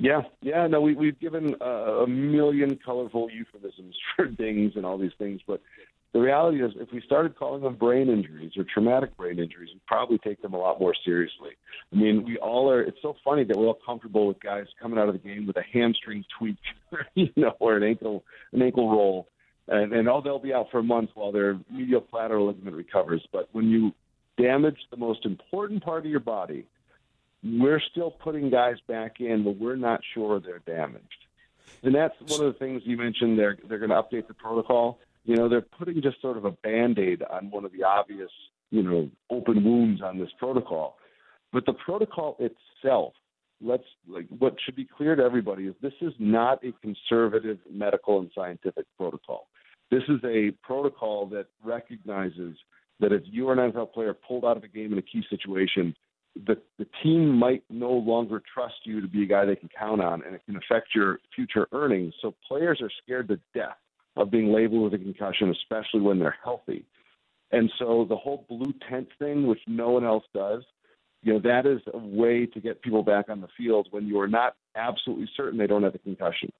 Yeah, 0.00 0.22
yeah. 0.40 0.66
No, 0.66 0.80
we, 0.80 0.94
we've 0.94 1.18
given 1.18 1.56
uh, 1.60 2.04
a 2.04 2.06
million 2.06 2.78
colorful 2.82 3.28
euphemisms 3.30 3.96
for 4.16 4.26
dings 4.26 4.72
and 4.76 4.86
all 4.86 4.96
these 4.96 5.12
things, 5.18 5.40
but 5.46 5.60
the 6.12 6.20
reality 6.20 6.62
is, 6.62 6.72
if 6.76 6.90
we 6.90 7.02
started 7.02 7.36
calling 7.38 7.62
them 7.62 7.74
brain 7.74 8.08
injuries 8.08 8.52
or 8.56 8.64
traumatic 8.64 9.14
brain 9.16 9.38
injuries, 9.38 9.68
we'd 9.74 9.84
probably 9.86 10.16
take 10.18 10.40
them 10.40 10.54
a 10.54 10.58
lot 10.58 10.80
more 10.80 10.94
seriously. 11.04 11.50
I 11.92 11.96
mean, 11.96 12.24
we 12.24 12.38
all 12.38 12.70
are. 12.70 12.80
It's 12.80 12.96
so 13.02 13.14
funny 13.22 13.44
that 13.44 13.56
we're 13.56 13.66
all 13.66 13.78
comfortable 13.84 14.26
with 14.26 14.40
guys 14.40 14.66
coming 14.80 14.98
out 14.98 15.08
of 15.08 15.14
the 15.14 15.28
game 15.28 15.46
with 15.46 15.56
a 15.56 15.64
hamstring 15.70 16.24
tweak, 16.38 16.56
you 17.14 17.28
know, 17.36 17.54
or 17.60 17.76
an 17.76 17.82
ankle 17.82 18.24
an 18.52 18.62
ankle 18.62 18.90
roll, 18.90 19.28
and 19.68 19.92
and 19.92 20.08
oh, 20.08 20.22
they'll 20.22 20.38
be 20.38 20.54
out 20.54 20.70
for 20.70 20.78
a 20.78 20.82
month 20.82 21.10
while 21.14 21.30
their 21.30 21.58
medial 21.70 22.00
collateral 22.00 22.46
ligament 22.46 22.74
recovers. 22.74 23.26
But 23.30 23.50
when 23.52 23.68
you 23.68 23.92
damage 24.38 24.78
the 24.90 24.96
most 24.96 25.26
important 25.26 25.84
part 25.84 26.06
of 26.06 26.10
your 26.10 26.20
body, 26.20 26.64
we're 27.44 27.82
still 27.90 28.12
putting 28.12 28.48
guys 28.48 28.76
back 28.86 29.20
in, 29.20 29.44
but 29.44 29.58
we're 29.58 29.76
not 29.76 30.00
sure 30.14 30.40
they're 30.40 30.60
damaged. 30.60 31.04
And 31.82 31.94
that's 31.94 32.14
one 32.26 32.46
of 32.46 32.52
the 32.52 32.58
things 32.58 32.80
you 32.86 32.96
mentioned. 32.96 33.38
They're 33.38 33.58
they're 33.68 33.78
going 33.78 33.90
to 33.90 34.02
update 34.02 34.26
the 34.26 34.34
protocol 34.34 35.00
you 35.28 35.36
know, 35.36 35.46
they're 35.46 35.60
putting 35.60 36.00
just 36.00 36.22
sort 36.22 36.38
of 36.38 36.46
a 36.46 36.52
band 36.52 36.98
aid 36.98 37.22
on 37.22 37.50
one 37.50 37.66
of 37.66 37.72
the 37.72 37.84
obvious, 37.84 38.30
you 38.70 38.82
know, 38.82 39.10
open 39.28 39.62
wounds 39.62 40.00
on 40.00 40.18
this 40.18 40.30
protocol. 40.38 40.96
But 41.52 41.66
the 41.66 41.74
protocol 41.74 42.38
itself, 42.40 43.12
let's 43.60 43.84
like 44.08 44.24
what 44.38 44.54
should 44.64 44.74
be 44.74 44.86
clear 44.86 45.16
to 45.16 45.22
everybody 45.22 45.66
is 45.66 45.74
this 45.82 45.92
is 46.00 46.14
not 46.18 46.64
a 46.64 46.72
conservative 46.80 47.58
medical 47.70 48.20
and 48.20 48.30
scientific 48.34 48.86
protocol. 48.96 49.48
This 49.90 50.02
is 50.08 50.18
a 50.24 50.50
protocol 50.62 51.26
that 51.26 51.46
recognizes 51.62 52.56
that 52.98 53.12
if 53.12 53.22
you 53.26 53.50
are 53.50 53.52
an 53.52 53.72
NFL 53.72 53.92
player 53.92 54.14
pulled 54.14 54.46
out 54.46 54.56
of 54.56 54.64
a 54.64 54.68
game 54.68 54.92
in 54.92 54.98
a 54.98 55.02
key 55.02 55.22
situation, 55.28 55.94
the, 56.46 56.56
the 56.78 56.86
team 57.02 57.38
might 57.38 57.64
no 57.68 57.90
longer 57.90 58.42
trust 58.54 58.76
you 58.84 59.02
to 59.02 59.08
be 59.08 59.24
a 59.24 59.26
guy 59.26 59.44
they 59.44 59.56
can 59.56 59.68
count 59.78 60.00
on, 60.00 60.22
and 60.24 60.34
it 60.34 60.40
can 60.46 60.56
affect 60.56 60.88
your 60.94 61.18
future 61.34 61.68
earnings. 61.72 62.14
So 62.22 62.34
players 62.46 62.80
are 62.80 62.90
scared 63.02 63.28
to 63.28 63.38
death 63.54 63.76
of 64.18 64.30
being 64.30 64.52
labeled 64.52 64.82
with 64.82 65.00
a 65.00 65.02
concussion, 65.02 65.50
especially 65.50 66.00
when 66.00 66.18
they're 66.18 66.36
healthy. 66.42 66.84
And 67.52 67.70
so 67.78 68.04
the 68.08 68.16
whole 68.16 68.44
blue 68.48 68.74
tent 68.90 69.08
thing, 69.18 69.46
which 69.46 69.60
no 69.66 69.90
one 69.90 70.04
else 70.04 70.24
does, 70.34 70.64
you 71.22 71.32
know, 71.32 71.40
that 71.40 71.66
is 71.66 71.80
a 71.92 71.98
way 71.98 72.46
to 72.46 72.60
get 72.60 72.82
people 72.82 73.02
back 73.02 73.28
on 73.28 73.40
the 73.40 73.48
field 73.56 73.88
when 73.90 74.06
you 74.06 74.20
are 74.20 74.28
not 74.28 74.54
absolutely 74.76 75.28
certain 75.36 75.58
they 75.58 75.66
don't 75.66 75.82
have 75.82 75.94
a 75.94 75.98
concussion. 75.98 76.50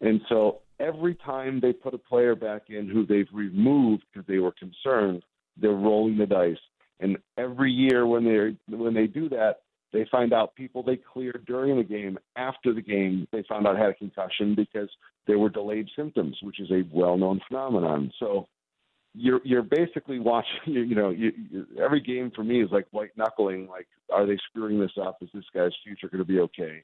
And 0.00 0.20
so 0.28 0.60
every 0.80 1.14
time 1.14 1.60
they 1.60 1.72
put 1.72 1.94
a 1.94 1.98
player 1.98 2.34
back 2.34 2.62
in 2.68 2.88
who 2.88 3.06
they've 3.06 3.28
removed 3.32 4.04
because 4.12 4.26
they 4.26 4.38
were 4.38 4.52
concerned, 4.52 5.22
they're 5.56 5.72
rolling 5.72 6.18
the 6.18 6.26
dice. 6.26 6.56
And 7.00 7.18
every 7.36 7.70
year 7.70 8.06
when 8.06 8.24
they 8.24 8.74
when 8.74 8.94
they 8.94 9.06
do 9.06 9.28
that, 9.30 9.60
they 9.94 10.06
find 10.10 10.34
out 10.34 10.54
people 10.56 10.82
they 10.82 10.96
cleared 10.96 11.44
during 11.46 11.76
the 11.78 11.84
game, 11.84 12.18
after 12.36 12.74
the 12.74 12.82
game, 12.82 13.26
they 13.32 13.44
found 13.48 13.66
out 13.66 13.78
had 13.78 13.90
a 13.90 13.94
concussion 13.94 14.54
because 14.54 14.90
there 15.26 15.38
were 15.38 15.48
delayed 15.48 15.88
symptoms, 15.96 16.36
which 16.42 16.60
is 16.60 16.70
a 16.70 16.82
well-known 16.92 17.40
phenomenon. 17.48 18.12
So 18.18 18.48
you're 19.14 19.40
you're 19.44 19.62
basically 19.62 20.18
watching. 20.18 20.50
You, 20.66 20.82
you 20.82 20.94
know, 20.94 21.10
you, 21.10 21.32
you, 21.50 21.66
every 21.82 22.00
game 22.00 22.32
for 22.34 22.42
me 22.42 22.62
is 22.62 22.70
like 22.72 22.86
white 22.90 23.16
knuckling. 23.16 23.68
Like, 23.68 23.86
are 24.12 24.26
they 24.26 24.36
screwing 24.48 24.80
this 24.80 24.90
up? 25.00 25.18
Is 25.22 25.28
this 25.32 25.44
guy's 25.54 25.72
future 25.84 26.08
going 26.08 26.18
to 26.18 26.24
be 26.24 26.40
okay? 26.40 26.82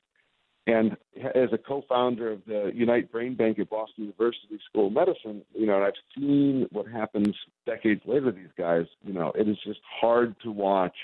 And 0.67 0.93
as 1.35 1.49
a 1.53 1.59
co-founder 1.59 2.31
of 2.31 2.43
the 2.47 2.71
Unite 2.73 3.11
Brain 3.11 3.35
Bank 3.35 3.59
at 3.59 3.71
Boston 3.71 4.05
University 4.05 4.61
School 4.69 4.89
of 4.89 4.93
Medicine, 4.93 5.43
you 5.55 5.67
know, 5.67 5.77
and 5.77 5.85
I've 5.85 5.93
seen 6.17 6.69
what 6.71 6.87
happens 6.87 7.35
decades 7.67 8.03
later 8.07 8.31
these 8.31 8.53
guys. 8.57 8.85
You 9.03 9.15
know, 9.15 9.33
it 9.35 9.49
is 9.49 9.57
just 9.67 9.81
hard 10.01 10.37
to 10.45 10.53
watch. 10.53 10.95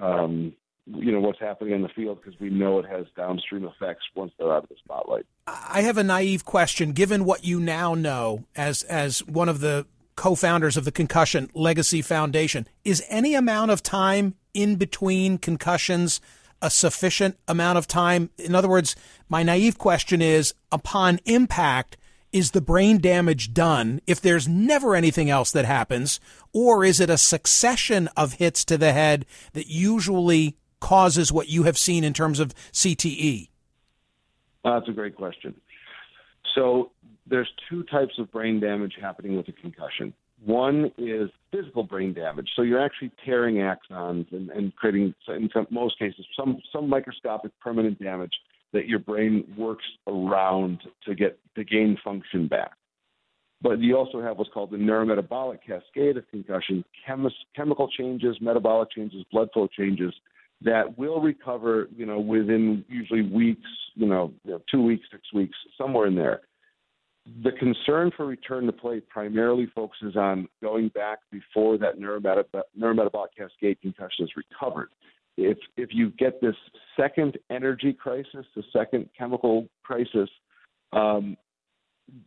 Um, 0.00 0.54
you 0.86 1.10
know 1.10 1.20
what's 1.20 1.40
happening 1.40 1.74
in 1.74 1.82
the 1.82 1.88
field 1.88 2.20
because 2.22 2.38
we 2.38 2.48
know 2.48 2.78
it 2.78 2.86
has 2.86 3.06
downstream 3.16 3.64
effects 3.64 4.04
once 4.14 4.32
they're 4.38 4.52
out 4.52 4.62
of 4.62 4.68
the 4.68 4.76
spotlight. 4.82 5.26
I 5.46 5.82
have 5.82 5.98
a 5.98 6.04
naive 6.04 6.44
question. 6.44 6.92
Given 6.92 7.24
what 7.24 7.44
you 7.44 7.58
now 7.58 7.94
know 7.94 8.44
as 8.54 8.82
as 8.84 9.20
one 9.26 9.48
of 9.48 9.60
the 9.60 9.86
co-founders 10.14 10.76
of 10.76 10.84
the 10.84 10.92
Concussion 10.92 11.50
Legacy 11.54 12.02
Foundation, 12.02 12.66
is 12.84 13.02
any 13.08 13.34
amount 13.34 13.70
of 13.72 13.82
time 13.82 14.34
in 14.54 14.76
between 14.76 15.38
concussions 15.38 16.20
a 16.62 16.70
sufficient 16.70 17.36
amount 17.48 17.78
of 17.78 17.86
time? 17.86 18.30
In 18.38 18.54
other 18.54 18.68
words, 18.68 18.96
my 19.28 19.42
naive 19.42 19.78
question 19.78 20.22
is: 20.22 20.54
upon 20.70 21.20
impact. 21.24 21.96
Is 22.32 22.50
the 22.50 22.60
brain 22.60 22.98
damage 22.98 23.54
done 23.54 24.00
if 24.06 24.20
there's 24.20 24.46
never 24.46 24.94
anything 24.94 25.30
else 25.30 25.52
that 25.52 25.64
happens? 25.64 26.20
Or 26.52 26.84
is 26.84 27.00
it 27.00 27.08
a 27.08 27.16
succession 27.16 28.10
of 28.14 28.34
hits 28.34 28.62
to 28.66 28.76
the 28.76 28.92
head 28.92 29.24
that 29.54 29.68
usually 29.68 30.56
causes 30.80 31.32
what 31.32 31.48
you 31.48 31.64
have 31.64 31.78
seen 31.78 32.04
in 32.04 32.12
terms 32.12 32.40
of 32.40 32.54
CTE? 32.72 33.48
Uh, 34.64 34.78
that's 34.78 34.88
a 34.88 34.92
great 34.92 35.16
question. 35.16 35.54
So 36.54 36.90
there's 37.26 37.48
two 37.68 37.82
types 37.84 38.14
of 38.18 38.30
brain 38.32 38.60
damage 38.60 38.94
happening 39.00 39.36
with 39.36 39.48
a 39.48 39.52
concussion. 39.52 40.12
One 40.44 40.92
is 40.98 41.30
physical 41.50 41.82
brain 41.82 42.12
damage. 42.12 42.48
So 42.56 42.62
you're 42.62 42.84
actually 42.84 43.12
tearing 43.24 43.56
axons 43.56 44.30
and, 44.32 44.50
and 44.50 44.74
creating, 44.76 45.14
in 45.28 45.48
some, 45.52 45.66
most 45.70 45.98
cases, 45.98 46.26
some, 46.38 46.60
some 46.72 46.88
microscopic 46.88 47.52
permanent 47.60 48.02
damage 48.02 48.32
that 48.72 48.86
your 48.86 48.98
brain 48.98 49.44
works 49.56 49.84
around 50.06 50.80
to 51.06 51.14
get 51.14 51.38
to 51.54 51.64
gain 51.64 51.96
function 52.04 52.48
back. 52.48 52.72
But 53.62 53.80
you 53.80 53.96
also 53.96 54.20
have 54.20 54.36
what's 54.36 54.50
called 54.52 54.70
the 54.70 54.76
neurometabolic 54.76 55.60
cascade 55.66 56.18
of 56.18 56.28
concussion, 56.30 56.84
chemis, 57.06 57.32
chemical 57.54 57.88
changes, 57.88 58.36
metabolic 58.40 58.90
changes, 58.90 59.24
blood 59.32 59.48
flow 59.54 59.66
changes 59.66 60.12
that 60.62 60.96
will 60.98 61.20
recover, 61.20 61.88
you 61.94 62.06
know, 62.06 62.18
within 62.18 62.84
usually 62.88 63.22
weeks, 63.22 63.68
you 63.94 64.06
know, 64.06 64.32
two 64.70 64.82
weeks, 64.82 65.06
six 65.10 65.22
weeks, 65.32 65.56
somewhere 65.76 66.06
in 66.06 66.14
there. 66.14 66.42
The 67.42 67.52
concern 67.52 68.12
for 68.16 68.24
return 68.24 68.66
to 68.66 68.72
play 68.72 69.00
primarily 69.00 69.66
focuses 69.74 70.16
on 70.16 70.48
going 70.62 70.88
back 70.88 71.18
before 71.30 71.76
that 71.78 71.98
neurometab- 71.98 72.62
neurometabolic 72.78 73.28
cascade 73.36 73.80
concussion 73.82 74.24
is 74.24 74.30
recovered. 74.36 74.90
If 75.36 75.58
if 75.76 75.90
you 75.92 76.10
get 76.10 76.40
this 76.40 76.54
second 76.96 77.36
energy 77.50 77.92
crisis, 77.92 78.46
the 78.54 78.62
second 78.72 79.10
chemical 79.18 79.68
crisis, 79.82 80.30
um, 80.92 81.36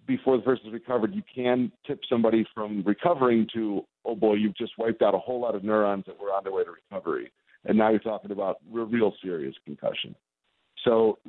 before 0.06 0.38
the 0.38 0.44
first 0.44 0.64
is 0.66 0.74
recovered, 0.74 1.16
you 1.16 1.24
can 1.34 1.72
tip 1.88 2.02
somebody 2.10 2.46
from 2.54 2.84
recovering 2.86 3.48
to, 3.54 3.82
oh 4.04 4.16
boy, 4.16 4.34
you've 4.34 4.58
just 4.58 4.74
wiped 4.78 5.02
out 5.02 5.16
a 5.16 5.18
whole 5.18 5.40
lot 5.40 5.56
of 5.56 5.64
neurons 5.64 6.04
that 6.06 6.20
were 6.20 6.34
on 6.34 6.44
their 6.44 6.54
way 6.54 6.66
to 6.66 6.72
recovery 6.72 7.32
and 7.66 7.78
now 7.78 7.90
you're 7.90 8.00
talking 8.00 8.32
about 8.32 8.58
real, 8.72 9.14
serious 9.22 9.56
concussion. 9.66 10.16
So, 10.86 11.20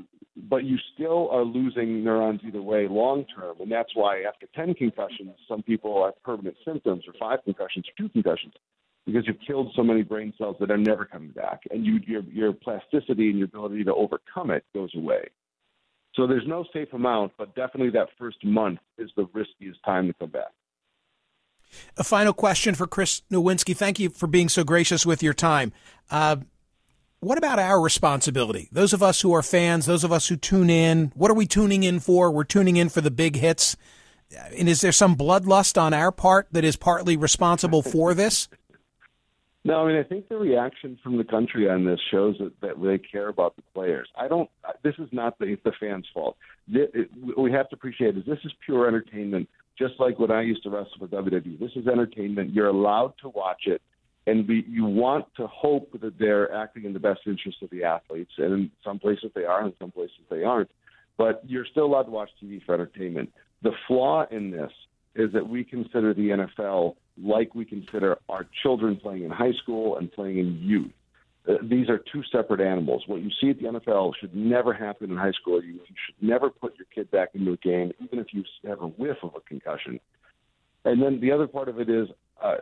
but 0.49 0.65
you 0.65 0.77
still 0.95 1.29
are 1.31 1.45
losing 1.45 2.05
neurons 2.05 2.41
either 2.47 2.63
way 2.63 2.87
long 2.89 3.25
term, 3.37 3.57
and 3.61 3.71
that's 3.71 3.91
why 3.95 4.23
after 4.23 4.47
10 4.55 4.75
concussions, 4.75 5.33
some 5.49 5.63
people 5.63 6.05
have 6.05 6.23
permanent 6.23 6.57
symptoms, 6.65 7.05
or 7.07 7.15
five 7.19 7.41
concussions, 7.45 7.85
or 7.89 8.05
two 8.05 8.09
concussions, 8.11 8.55
because 9.07 9.27
you've 9.27 9.41
killed 9.45 9.73
so 9.75 9.83
many 9.83 10.03
brain 10.03 10.33
cells 10.39 10.57
that 10.61 10.71
are 10.71 10.79
never 10.79 11.05
coming 11.05 11.31
back, 11.31 11.63
and 11.71 11.85
you, 11.85 11.99
your, 12.07 12.23
your 12.23 12.53
plasticity 12.53 13.31
and 13.31 13.39
your 13.39 13.47
ability 13.47 13.83
to 13.85 13.95
overcome 13.95 14.51
it 14.51 14.65
goes 14.73 14.91
away. 14.95 15.29
So 16.15 16.27
there's 16.27 16.47
no 16.47 16.65
safe 16.73 16.93
amount, 16.93 17.33
but 17.39 17.55
definitely 17.55 17.91
that 17.91 18.09
first 18.19 18.45
month 18.45 18.79
is 18.99 19.11
the 19.17 19.29
riskiest 19.33 19.83
time 19.85 20.07
to 20.09 20.15
come 20.15 20.31
back. 20.31 20.53
A 21.97 22.05
final 22.05 22.33
question 22.33 22.75
for 22.75 22.87
Chris 22.87 23.23
Nowinski. 23.31 23.77
Thank 23.77 23.99
you 23.99 24.11
for 24.11 24.27
being 24.27 24.49
so 24.49 24.65
gracious 24.65 25.05
with 25.05 25.23
your 25.23 25.35
time. 25.35 25.73
Uh, 26.11 26.37
what 27.21 27.37
about 27.37 27.59
our 27.59 27.81
responsibility? 27.81 28.69
Those 28.73 28.93
of 28.93 29.03
us 29.03 29.21
who 29.21 29.33
are 29.35 29.43
fans, 29.43 29.87
those 29.87 30.05
of 30.05 30.13
us 30.13 30.29
who 30.29 30.37
tune 30.37 30.71
in, 30.71 31.13
what 31.15 31.31
are 31.31 31.35
we 31.35 31.47
tuning 31.47 31.83
in 31.83 32.01
for? 32.01 32.31
We're 32.31 32.45
tuning 32.45 32.77
in 32.77 32.89
for 32.89 33.03
the 33.03 33.11
big 33.11 33.37
hits. 33.37 33.77
And 34.57 34.69
is 34.69 34.81
there 34.81 34.93
some 34.93 35.17
bloodlust 35.17 35.81
on 35.81 35.93
our 35.93 36.13
part 36.13 36.49
that 36.53 36.65
is 36.65 36.77
partly 36.77 37.17
responsible 37.17 37.83
for 37.83 38.15
this? 38.15 38.49
No, 39.65 39.85
I 39.85 39.89
mean 39.89 39.97
I 39.99 40.03
think 40.03 40.29
the 40.29 40.39
reaction 40.39 40.99
from 41.03 41.19
the 41.19 41.25
country 41.25 41.69
on 41.69 41.85
this 41.85 42.01
shows 42.11 42.37
that, 42.39 42.59
that 42.63 42.83
they 42.83 42.97
care 42.97 43.29
about 43.29 43.57
the 43.57 43.63
players. 43.75 44.09
I 44.17 44.27
don't. 44.27 44.49
This 44.83 44.95
is 44.99 45.09
not 45.13 45.39
the 45.39 45.59
the 45.65 45.73
fans' 45.79 46.07
fault. 46.15 46.39
we 47.37 47.53
have 47.53 47.69
to 47.69 47.75
appreciate 47.75 48.17
is 48.17 48.25
this 48.25 48.39
is 48.45 48.53
pure 48.65 48.89
entertainment 48.89 49.51
just 49.81 49.95
like 49.99 50.19
when 50.19 50.31
I 50.31 50.43
used 50.43 50.63
to 50.65 50.71
wrestle 50.71 50.93
for 50.99 51.09
WWE. 51.09 51.59
This 51.59 51.71
is 51.75 51.89
entertainment. 51.89 52.53
You're 52.53 52.69
allowed 52.69 53.15
to 53.23 53.31
watch 53.31 53.63
it, 53.67 53.81
and 54.27 54.47
be, 54.47 54.63
you 54.69 54.85
want 54.85 55.25
to 55.39 55.47
hope 55.47 55.91
that 56.01 56.19
they're 56.19 56.53
acting 56.55 56.85
in 56.85 56.93
the 56.93 57.01
best 57.01 57.21
interest 57.27 57.63
of 57.63 57.71
the 57.71 57.83
athletes. 57.83 58.31
And 58.37 58.53
in 58.53 58.71
some 58.85 58.99
places 58.99 59.31
they 59.35 59.45
are, 59.45 59.67
in 59.67 59.73
some 59.81 59.91
places 59.91 60.19
they 60.31 60.45
aren't. 60.45 60.71
But 61.17 61.43
you're 61.47 61.67
still 61.71 61.87
allowed 61.87 62.05
to 62.05 62.11
watch 62.11 62.29
TV 62.43 62.63
for 62.65 62.75
entertainment. 62.75 63.33
The 63.63 63.73
flaw 63.89 64.27
in 64.31 64.51
this 64.51 64.71
is 65.15 65.33
that 65.33 65.49
we 65.49 65.65
consider 65.65 66.13
the 66.15 66.47
NFL 66.63 66.97
like 67.23 67.55
we 67.55 67.65
consider 67.65 68.19
our 68.29 68.47
children 68.63 68.97
playing 68.97 69.25
in 69.25 69.31
high 69.31 69.53
school 69.63 69.97
and 69.97 70.13
playing 70.13 70.39
in 70.39 70.59
youth. 70.63 70.93
Uh, 71.49 71.55
these 71.63 71.89
are 71.89 71.99
two 72.13 72.23
separate 72.31 72.61
animals. 72.61 73.05
What 73.07 73.23
you 73.23 73.31
see 73.41 73.51
at 73.51 73.59
the 73.59 73.81
NFL 73.81 74.13
should 74.21 74.35
never 74.35 74.75
happen 74.75 75.11
in 75.11 75.17
high 75.17 75.33
school. 75.33 75.63
You, 75.63 75.81
should 75.87 76.27
never 76.29 76.51
put 76.51 76.75
your 76.77 76.87
kid 76.95 77.11
back 77.11 77.31
into 77.35 77.53
a 77.53 77.57
game, 77.57 77.93
even 78.01 78.19
if 78.19 78.29
you 78.33 78.45
have 78.67 78.83
a 78.83 78.87
whiff 78.87 79.17
of 79.23 79.35
a 79.35 79.41
concussion. 79.41 80.01
And 80.85 81.03
then 81.03 81.21
the 81.21 81.33
other 81.33 81.47
part 81.47 81.69
of 81.69 81.81
it 81.81 81.89
is 81.89 82.09
uh, 82.43 82.57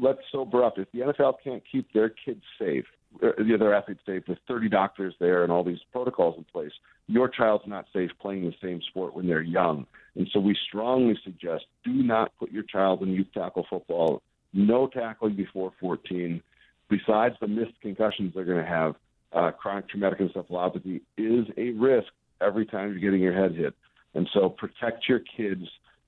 let's 0.00 0.20
sober 0.30 0.64
up. 0.64 0.78
If 0.78 0.90
the 0.92 1.00
NFL 1.00 1.34
can't 1.42 1.62
keep 1.70 1.92
their 1.92 2.08
kids 2.08 2.42
safe, 2.58 2.84
uh, 3.22 3.30
the 3.38 3.54
other 3.54 3.74
athletes 3.74 4.00
safe, 4.04 4.24
with 4.28 4.38
30 4.46 4.68
doctors 4.68 5.14
there 5.18 5.42
and 5.42 5.52
all 5.52 5.64
these 5.64 5.78
protocols 5.92 6.36
in 6.36 6.44
place, 6.44 6.72
your 7.06 7.28
child's 7.28 7.64
not 7.66 7.86
safe 7.92 8.10
playing 8.20 8.44
the 8.44 8.54
same 8.62 8.80
sport 8.90 9.14
when 9.14 9.26
they're 9.26 9.42
young. 9.42 9.86
And 10.14 10.28
so 10.32 10.40
we 10.40 10.56
strongly 10.68 11.18
suggest 11.24 11.64
do 11.84 11.92
not 11.92 12.32
put 12.38 12.50
your 12.50 12.64
child 12.64 13.02
in 13.02 13.10
youth 13.10 13.28
tackle 13.32 13.66
football. 13.68 14.22
No 14.52 14.88
tackling 14.88 15.36
before 15.36 15.72
14 15.80 16.42
besides 16.88 17.34
the 17.40 17.48
missed 17.48 17.80
concussions 17.80 18.32
they're 18.34 18.44
going 18.44 18.62
to 18.62 18.68
have, 18.68 18.94
uh, 19.32 19.50
chronic 19.50 19.88
traumatic 19.88 20.18
encephalopathy 20.20 21.02
is 21.16 21.46
a 21.56 21.70
risk 21.70 22.08
every 22.40 22.66
time 22.66 22.90
you're 22.90 23.00
getting 23.00 23.20
your 23.20 23.34
head 23.34 23.54
hit. 23.54 23.74
And 24.14 24.28
so 24.32 24.48
protect 24.48 25.08
your 25.08 25.20
kids, 25.20 25.64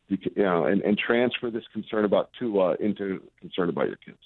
you 0.09 0.19
know, 0.37 0.65
and, 0.65 0.81
and 0.83 0.99
transfer 0.99 1.51
this 1.51 1.65
concern 1.73 2.05
about 2.05 2.31
Tua 2.39 2.77
into 2.81 3.23
concern 3.41 3.69
about 3.69 3.89
your 3.89 3.97
kids. 3.97 4.19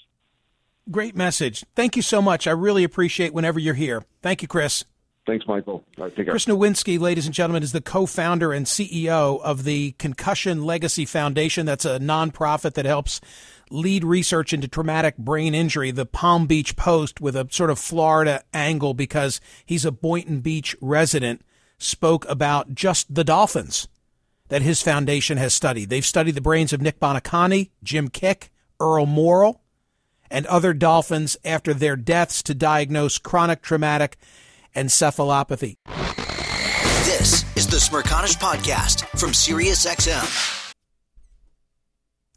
Great 0.91 1.17
message. 1.17 1.65
Thank 1.75 1.97
you 1.97 2.03
so 2.03 2.21
much. 2.21 2.47
I 2.47 2.51
really 2.51 2.85
appreciate 2.85 3.33
whenever 3.33 3.59
you're 3.59 3.75
here. 3.75 4.05
Thank 4.23 4.43
you, 4.43 4.49
Chris. 4.49 4.85
Thanks, 5.27 5.47
Michael. 5.47 5.83
All 5.97 6.05
right, 6.05 6.15
take 6.15 6.27
care. 6.27 6.33
Chris 6.33 6.45
Nowinski, 6.45 7.01
ladies 7.01 7.25
and 7.25 7.35
gentlemen, 7.35 7.63
is 7.63 7.73
the 7.73 7.81
co-founder 7.81 8.53
and 8.53 8.67
CEO 8.67 9.41
of 9.41 9.65
the 9.65 9.93
Concussion 9.93 10.65
Legacy 10.65 11.07
Foundation. 11.07 11.65
That's 11.65 11.87
a 11.87 11.99
nonprofit 11.99 12.75
that 12.75 12.85
helps 12.85 13.23
lead 13.71 14.05
research 14.05 14.53
into 14.53 14.69
traumatic 14.69 15.17
brain 15.17 15.55
injury, 15.55 15.91
the 15.91 16.07
Palm 16.07 16.47
Beach 16.47 16.77
Post, 16.77 17.21
with 17.21 17.37
a 17.37 17.49
sort 17.51 17.71
of 17.71 17.79
Florida 17.79 18.43
angle 18.53 18.95
because 18.95 19.41
he's 19.65 19.85
a 19.85 19.93
Boynton 19.93 20.41
Beach 20.41 20.77
resident, 20.81 21.43
spoke 21.79 22.25
about 22.29 22.75
just 22.75 23.15
the 23.15 23.25
dolphins 23.25 23.89
that 24.49 24.63
his 24.63 24.83
foundation 24.83 25.39
has 25.39 25.55
studied. 25.55 25.91
They've 25.91 26.05
studied 26.05 26.35
the 26.35 26.41
brains 26.41 26.73
of 26.73 26.81
Nick 26.81 27.01
Buoniconti, 27.01 27.71
Jim 27.83 28.09
Kiick, 28.09 28.51
Earl 28.81 29.07
Morrall, 29.07 29.61
and 30.31 30.47
other 30.47 30.75
dolphins 30.75 31.37
after 31.45 31.73
their 31.73 31.97
deaths 31.97 32.43
to 32.45 32.55
diagnose 32.55 33.19
chronic 33.19 33.63
traumatic 33.63 34.17
encephalopathy. 34.75 35.77
This 37.05 37.45
is 37.57 37.67
the 37.67 37.77
Smerconish 37.77 38.37
Podcast 38.39 39.07
from 39.19 39.31
SiriusXM. 39.31 40.64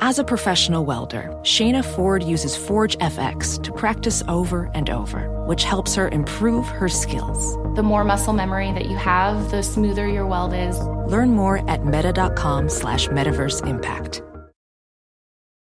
As 0.00 0.18
a 0.18 0.24
professional 0.24 0.84
welder, 0.84 1.30
Shayna 1.42 1.84
Ford 1.84 2.22
uses 2.22 2.56
Forge 2.56 2.98
FX 2.98 3.62
to 3.62 3.72
practice 3.72 4.22
over 4.28 4.70
and 4.74 4.90
over, 4.90 5.30
which 5.46 5.64
helps 5.64 5.94
her 5.94 6.08
improve 6.08 6.66
her 6.66 6.88
skills. 6.88 7.54
The 7.76 7.82
more 7.82 8.04
muscle 8.04 8.32
memory 8.32 8.72
that 8.72 8.86
you 8.86 8.96
have, 8.96 9.50
the 9.50 9.62
smoother 9.62 10.08
your 10.08 10.26
weld 10.26 10.52
is. 10.52 10.78
Learn 10.80 11.30
more 11.30 11.68
at 11.70 11.84
meta.com 11.84 12.68
slash 12.68 13.08
metaverse 13.08 13.66
impact. 13.66 14.22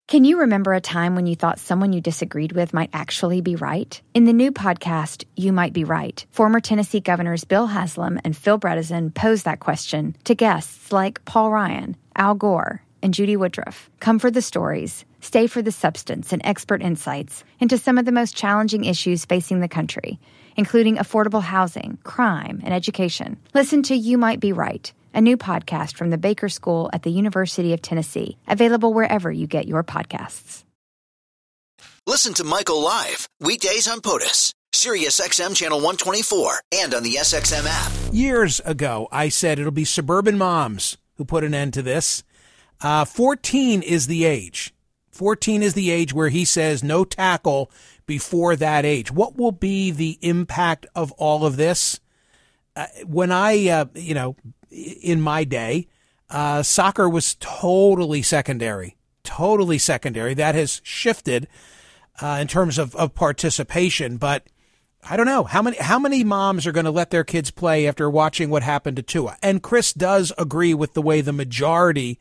Can 0.08 0.24
you 0.24 0.38
remember 0.38 0.72
a 0.72 0.80
time 0.80 1.16
when 1.16 1.26
you 1.26 1.34
thought 1.34 1.58
someone 1.58 1.92
you 1.92 2.00
disagreed 2.00 2.52
with 2.52 2.72
might 2.72 2.90
actually 2.92 3.40
be 3.40 3.56
right? 3.56 4.00
In 4.14 4.24
the 4.24 4.32
new 4.32 4.52
podcast, 4.52 5.24
You 5.34 5.52
Might 5.52 5.72
Be 5.72 5.82
Right, 5.82 6.24
former 6.30 6.60
Tennessee 6.60 7.00
governors 7.00 7.42
Bill 7.42 7.66
Haslam 7.66 8.20
and 8.24 8.36
Phil 8.36 8.58
Bredesen 8.58 9.12
pose 9.12 9.42
that 9.42 9.58
question 9.58 10.16
to 10.22 10.36
guests 10.36 10.92
like 10.92 11.24
Paul 11.24 11.50
Ryan, 11.50 11.96
Al 12.14 12.36
Gore, 12.36 12.82
and 13.06 13.14
Judy 13.14 13.36
Woodruff. 13.36 13.88
Come 14.00 14.18
for 14.18 14.32
the 14.32 14.42
stories, 14.42 15.04
stay 15.20 15.46
for 15.46 15.62
the 15.62 15.70
substance 15.70 16.32
and 16.32 16.42
expert 16.44 16.82
insights 16.82 17.44
into 17.60 17.78
some 17.78 17.98
of 17.98 18.04
the 18.04 18.10
most 18.10 18.34
challenging 18.34 18.84
issues 18.84 19.24
facing 19.24 19.60
the 19.60 19.68
country, 19.68 20.18
including 20.56 20.96
affordable 20.96 21.40
housing, 21.40 21.98
crime, 22.02 22.60
and 22.64 22.74
education. 22.74 23.36
Listen 23.54 23.84
to 23.84 23.94
You 23.94 24.18
Might 24.18 24.40
Be 24.40 24.52
Right, 24.52 24.92
a 25.14 25.20
new 25.20 25.36
podcast 25.36 25.94
from 25.94 26.10
the 26.10 26.18
Baker 26.18 26.48
School 26.48 26.90
at 26.92 27.04
the 27.04 27.12
University 27.12 27.72
of 27.72 27.80
Tennessee, 27.80 28.38
available 28.48 28.92
wherever 28.92 29.30
you 29.30 29.46
get 29.46 29.68
your 29.68 29.84
podcasts. 29.84 30.64
Listen 32.08 32.34
to 32.34 32.42
Michael 32.42 32.82
live 32.82 33.28
weekdays 33.38 33.86
on 33.86 34.00
POTUS, 34.00 34.50
Sirius 34.72 35.20
XM 35.20 35.54
channel 35.54 35.78
124, 35.78 36.60
and 36.72 36.92
on 36.92 37.04
the 37.04 37.14
SXM 37.14 37.66
app. 37.68 37.92
Years 38.12 38.58
ago, 38.64 39.06
I 39.12 39.28
said 39.28 39.60
it'll 39.60 39.70
be 39.70 39.84
suburban 39.84 40.36
moms 40.36 40.98
who 41.18 41.24
put 41.24 41.44
an 41.44 41.54
end 41.54 41.72
to 41.74 41.82
this. 41.82 42.24
Uh, 42.80 43.04
14 43.04 43.82
is 43.82 44.06
the 44.06 44.24
age. 44.24 44.74
14 45.12 45.62
is 45.62 45.74
the 45.74 45.90
age 45.90 46.12
where 46.12 46.28
he 46.28 46.44
says 46.44 46.84
no 46.84 47.04
tackle 47.04 47.70
before 48.06 48.54
that 48.56 48.84
age. 48.84 49.10
What 49.10 49.36
will 49.36 49.52
be 49.52 49.90
the 49.90 50.18
impact 50.20 50.86
of 50.94 51.10
all 51.12 51.44
of 51.44 51.56
this? 51.56 52.00
Uh, 52.74 52.86
when 53.06 53.32
I, 53.32 53.68
uh, 53.68 53.84
you 53.94 54.14
know, 54.14 54.36
in 54.70 55.20
my 55.20 55.44
day, 55.44 55.88
uh, 56.28 56.62
soccer 56.62 57.08
was 57.08 57.36
totally 57.36 58.20
secondary, 58.22 58.96
totally 59.22 59.78
secondary. 59.78 60.34
That 60.34 60.54
has 60.54 60.80
shifted 60.84 61.48
uh, 62.20 62.38
in 62.40 62.48
terms 62.48 62.78
of, 62.78 62.94
of 62.96 63.14
participation, 63.14 64.18
but 64.18 64.46
I 65.08 65.16
don't 65.16 65.26
know 65.26 65.44
how 65.44 65.62
many 65.62 65.76
how 65.76 65.98
many 65.98 66.24
moms 66.24 66.66
are 66.66 66.72
going 66.72 66.84
to 66.84 66.90
let 66.90 67.10
their 67.10 67.22
kids 67.22 67.50
play 67.50 67.86
after 67.86 68.10
watching 68.10 68.50
what 68.50 68.64
happened 68.64 68.96
to 68.96 69.02
Tua. 69.02 69.36
And 69.40 69.62
Chris 69.62 69.92
does 69.92 70.32
agree 70.36 70.74
with 70.74 70.94
the 70.94 71.02
way 71.02 71.20
the 71.20 71.32
majority 71.32 72.18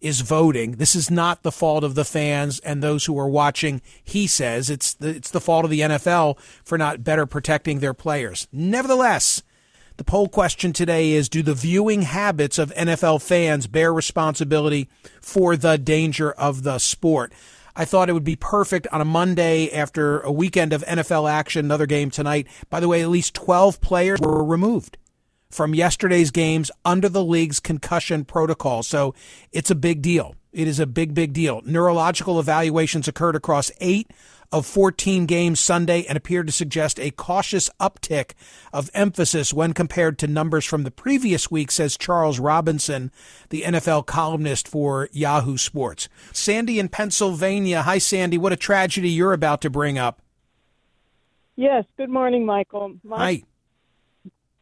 is 0.00 0.20
voting. 0.20 0.72
This 0.72 0.94
is 0.94 1.10
not 1.10 1.42
the 1.42 1.52
fault 1.52 1.84
of 1.84 1.94
the 1.94 2.04
fans 2.04 2.58
and 2.60 2.82
those 2.82 3.06
who 3.06 3.18
are 3.18 3.28
watching. 3.28 3.80
He 4.02 4.26
says 4.26 4.70
it's 4.70 4.94
the, 4.94 5.08
it's 5.08 5.30
the 5.30 5.40
fault 5.40 5.64
of 5.64 5.70
the 5.70 5.80
NFL 5.80 6.38
for 6.64 6.78
not 6.78 7.04
better 7.04 7.26
protecting 7.26 7.80
their 7.80 7.94
players. 7.94 8.48
Nevertheless, 8.52 9.42
the 9.96 10.04
poll 10.04 10.28
question 10.28 10.72
today 10.72 11.12
is 11.12 11.28
Do 11.28 11.42
the 11.42 11.54
viewing 11.54 12.02
habits 12.02 12.58
of 12.58 12.72
NFL 12.74 13.20
fans 13.22 13.66
bear 13.66 13.92
responsibility 13.92 14.88
for 15.20 15.56
the 15.56 15.76
danger 15.76 16.30
of 16.32 16.62
the 16.62 16.78
sport? 16.78 17.32
I 17.74 17.84
thought 17.84 18.08
it 18.08 18.12
would 18.12 18.24
be 18.24 18.36
perfect 18.36 18.88
on 18.92 19.00
a 19.00 19.04
Monday 19.04 19.70
after 19.70 20.20
a 20.20 20.32
weekend 20.32 20.72
of 20.72 20.84
NFL 20.84 21.30
action, 21.30 21.64
another 21.64 21.86
game 21.86 22.10
tonight. 22.10 22.48
By 22.70 22.80
the 22.80 22.88
way, 22.88 23.02
at 23.02 23.08
least 23.08 23.34
12 23.34 23.80
players 23.80 24.20
were 24.20 24.44
removed 24.44 24.98
from 25.50 25.74
yesterday's 25.74 26.30
games 26.30 26.70
under 26.84 27.08
the 27.08 27.24
league's 27.24 27.60
concussion 27.60 28.24
protocol. 28.24 28.82
So 28.82 29.14
it's 29.52 29.70
a 29.70 29.74
big 29.74 30.02
deal. 30.02 30.34
It 30.52 30.68
is 30.68 30.80
a 30.80 30.86
big, 30.86 31.14
big 31.14 31.32
deal. 31.32 31.62
Neurological 31.64 32.40
evaluations 32.40 33.08
occurred 33.08 33.36
across 33.36 33.70
eight 33.80 34.10
of 34.50 34.64
14 34.64 35.26
games 35.26 35.60
Sunday 35.60 36.04
and 36.08 36.16
appeared 36.16 36.46
to 36.46 36.52
suggest 36.52 36.98
a 36.98 37.10
cautious 37.10 37.68
uptick 37.78 38.32
of 38.72 38.90
emphasis 38.94 39.52
when 39.52 39.74
compared 39.74 40.18
to 40.18 40.26
numbers 40.26 40.64
from 40.64 40.84
the 40.84 40.90
previous 40.90 41.50
week, 41.50 41.70
says 41.70 41.98
Charles 41.98 42.38
Robinson, 42.38 43.12
the 43.50 43.62
NFL 43.62 44.06
columnist 44.06 44.66
for 44.66 45.08
Yahoo 45.12 45.58
Sports. 45.58 46.08
Sandy 46.32 46.78
in 46.78 46.88
Pennsylvania. 46.88 47.82
Hi, 47.82 47.98
Sandy. 47.98 48.38
What 48.38 48.52
a 48.52 48.56
tragedy 48.56 49.10
you're 49.10 49.34
about 49.34 49.60
to 49.62 49.70
bring 49.70 49.98
up. 49.98 50.22
Yes. 51.56 51.84
Good 51.96 52.10
morning, 52.10 52.46
Michael. 52.46 52.94
My, 53.02 53.16
Hi. 53.18 53.42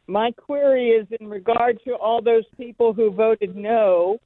My 0.07 0.31
query 0.31 0.89
is 0.91 1.07
in 1.19 1.27
regard 1.27 1.79
to 1.83 1.95
all 1.95 2.21
those 2.21 2.45
people 2.55 2.93
who 2.93 3.11
voted 3.11 3.55
no 3.55 4.19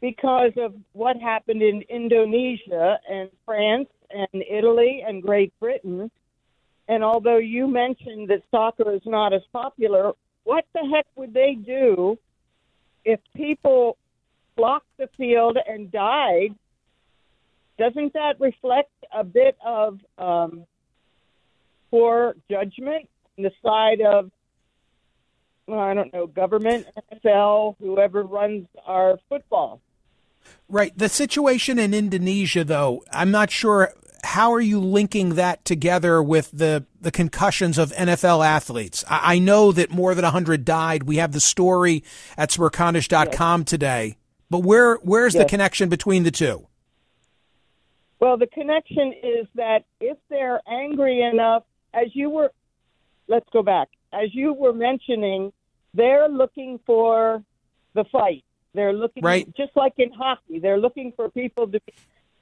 because 0.00 0.52
of 0.58 0.74
what 0.92 1.16
happened 1.16 1.62
in 1.62 1.82
Indonesia 1.88 2.98
and 3.10 3.30
France 3.46 3.88
and 4.10 4.42
Italy 4.48 5.02
and 5.06 5.22
Great 5.22 5.52
Britain. 5.58 6.10
And 6.88 7.02
although 7.02 7.38
you 7.38 7.66
mentioned 7.66 8.28
that 8.28 8.42
soccer 8.50 8.92
is 8.94 9.02
not 9.06 9.32
as 9.32 9.42
popular, 9.52 10.12
what 10.44 10.64
the 10.74 10.86
heck 10.94 11.06
would 11.16 11.32
they 11.32 11.54
do 11.54 12.18
if 13.04 13.20
people 13.34 13.96
blocked 14.56 14.94
the 14.98 15.08
field 15.16 15.56
and 15.66 15.90
died? 15.90 16.54
Doesn't 17.78 18.12
that 18.12 18.38
reflect 18.40 18.92
a 19.12 19.24
bit 19.24 19.56
of 19.64 20.00
um, 20.18 20.64
poor 21.90 22.34
judgment 22.50 23.08
the 23.42 23.52
side 23.62 24.00
of 24.00 24.30
well, 25.68 25.80
I 25.80 25.92
don't 25.92 26.12
know, 26.14 26.26
government, 26.26 26.86
NFL, 27.12 27.76
whoever 27.78 28.22
runs 28.22 28.66
our 28.86 29.18
football. 29.28 29.82
Right. 30.66 30.96
The 30.96 31.10
situation 31.10 31.78
in 31.78 31.92
Indonesia, 31.92 32.64
though, 32.64 33.04
I'm 33.12 33.30
not 33.30 33.50
sure. 33.50 33.92
How 34.24 34.52
are 34.52 34.60
you 34.60 34.80
linking 34.80 35.34
that 35.34 35.64
together 35.66 36.22
with 36.22 36.50
the, 36.52 36.86
the 37.00 37.10
concussions 37.10 37.76
of 37.76 37.92
NFL 37.92 38.44
athletes? 38.44 39.04
I, 39.08 39.34
I 39.34 39.38
know 39.38 39.70
that 39.72 39.90
more 39.90 40.14
than 40.14 40.24
100 40.24 40.64
died. 40.64 41.02
We 41.02 41.16
have 41.16 41.32
the 41.32 41.40
story 41.40 42.02
at 42.38 42.48
smerconish.com 42.48 43.60
yes. 43.60 43.68
today. 43.68 44.16
But 44.50 44.60
where 44.60 44.96
where's 44.96 45.34
yes. 45.34 45.44
the 45.44 45.48
connection 45.48 45.90
between 45.90 46.22
the 46.22 46.30
two? 46.30 46.66
Well, 48.20 48.38
the 48.38 48.46
connection 48.46 49.12
is 49.22 49.46
that 49.54 49.84
if 50.00 50.16
they're 50.30 50.60
angry 50.66 51.20
enough, 51.20 51.64
as 51.92 52.06
you 52.14 52.30
were, 52.30 52.52
let's 53.28 53.48
go 53.52 53.62
back, 53.62 53.88
as 54.12 54.34
you 54.34 54.52
were 54.52 54.72
mentioning, 54.72 55.52
they're 55.94 56.28
looking 56.28 56.80
for 56.86 57.42
the 57.94 58.04
fight. 58.04 58.44
They're 58.74 58.92
looking 58.92 59.22
right. 59.22 59.46
just 59.56 59.72
like 59.76 59.94
in 59.98 60.12
hockey. 60.12 60.58
They're 60.58 60.78
looking 60.78 61.12
for 61.16 61.30
people 61.30 61.66
to 61.66 61.80
be 61.80 61.92